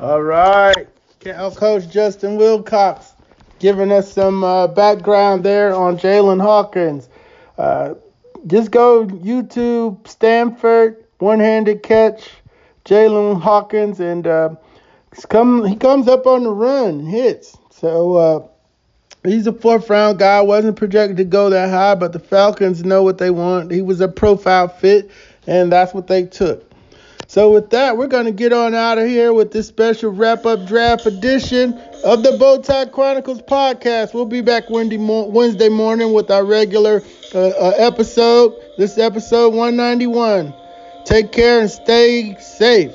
All 0.00 0.22
right. 0.22 0.88
Cal 1.20 1.50
Coach 1.50 1.88
Justin 1.88 2.36
Wilcox 2.36 3.12
giving 3.58 3.90
us 3.90 4.12
some 4.12 4.44
uh, 4.44 4.66
background 4.66 5.44
there 5.44 5.74
on 5.74 5.98
Jaylinn 5.98 6.40
Hawkins. 6.40 7.08
Uh, 7.56 7.94
just 8.46 8.70
go 8.70 9.06
YouTube 9.06 10.06
Stanford 10.06 11.04
one-handed 11.18 11.82
catch 11.82 12.30
Jaylinn 12.84 13.40
Hawkins 13.40 14.00
and 14.00 14.26
uh, 14.26 14.50
come 15.28 15.64
he 15.64 15.74
comes 15.74 16.08
up 16.08 16.26
on 16.26 16.44
the 16.44 16.50
run 16.50 17.04
hits. 17.04 17.56
So 17.78 18.16
uh, 18.16 18.48
he's 19.22 19.46
a 19.46 19.52
fourth 19.52 19.90
round 19.90 20.18
guy. 20.18 20.40
wasn't 20.40 20.76
projected 20.76 21.18
to 21.18 21.24
go 21.24 21.50
that 21.50 21.68
high, 21.68 21.94
but 21.94 22.14
the 22.14 22.18
Falcons 22.18 22.82
know 22.84 23.02
what 23.02 23.18
they 23.18 23.30
want. 23.30 23.70
He 23.70 23.82
was 23.82 24.00
a 24.00 24.08
profile 24.08 24.68
fit, 24.68 25.10
and 25.46 25.70
that's 25.70 25.92
what 25.92 26.06
they 26.06 26.24
took. 26.24 26.64
So 27.26 27.52
with 27.52 27.68
that, 27.70 27.98
we're 27.98 28.06
gonna 28.06 28.32
get 28.32 28.54
on 28.54 28.74
out 28.74 28.96
of 28.96 29.06
here 29.06 29.34
with 29.34 29.52
this 29.52 29.68
special 29.68 30.10
wrap-up 30.10 30.66
draft 30.66 31.04
edition 31.04 31.74
of 32.02 32.22
the 32.22 32.30
Bowtie 32.38 32.90
Chronicles 32.92 33.42
podcast. 33.42 34.14
We'll 34.14 34.24
be 34.24 34.40
back 34.40 34.70
Wednesday 34.70 35.68
morning 35.68 36.14
with 36.14 36.30
our 36.30 36.46
regular 36.46 37.02
uh, 37.34 37.38
uh, 37.38 37.72
episode. 37.76 38.54
This 38.78 38.96
episode 38.96 39.52
191. 39.52 40.54
Take 41.04 41.30
care 41.30 41.60
and 41.60 41.70
stay 41.70 42.36
safe. 42.40 42.94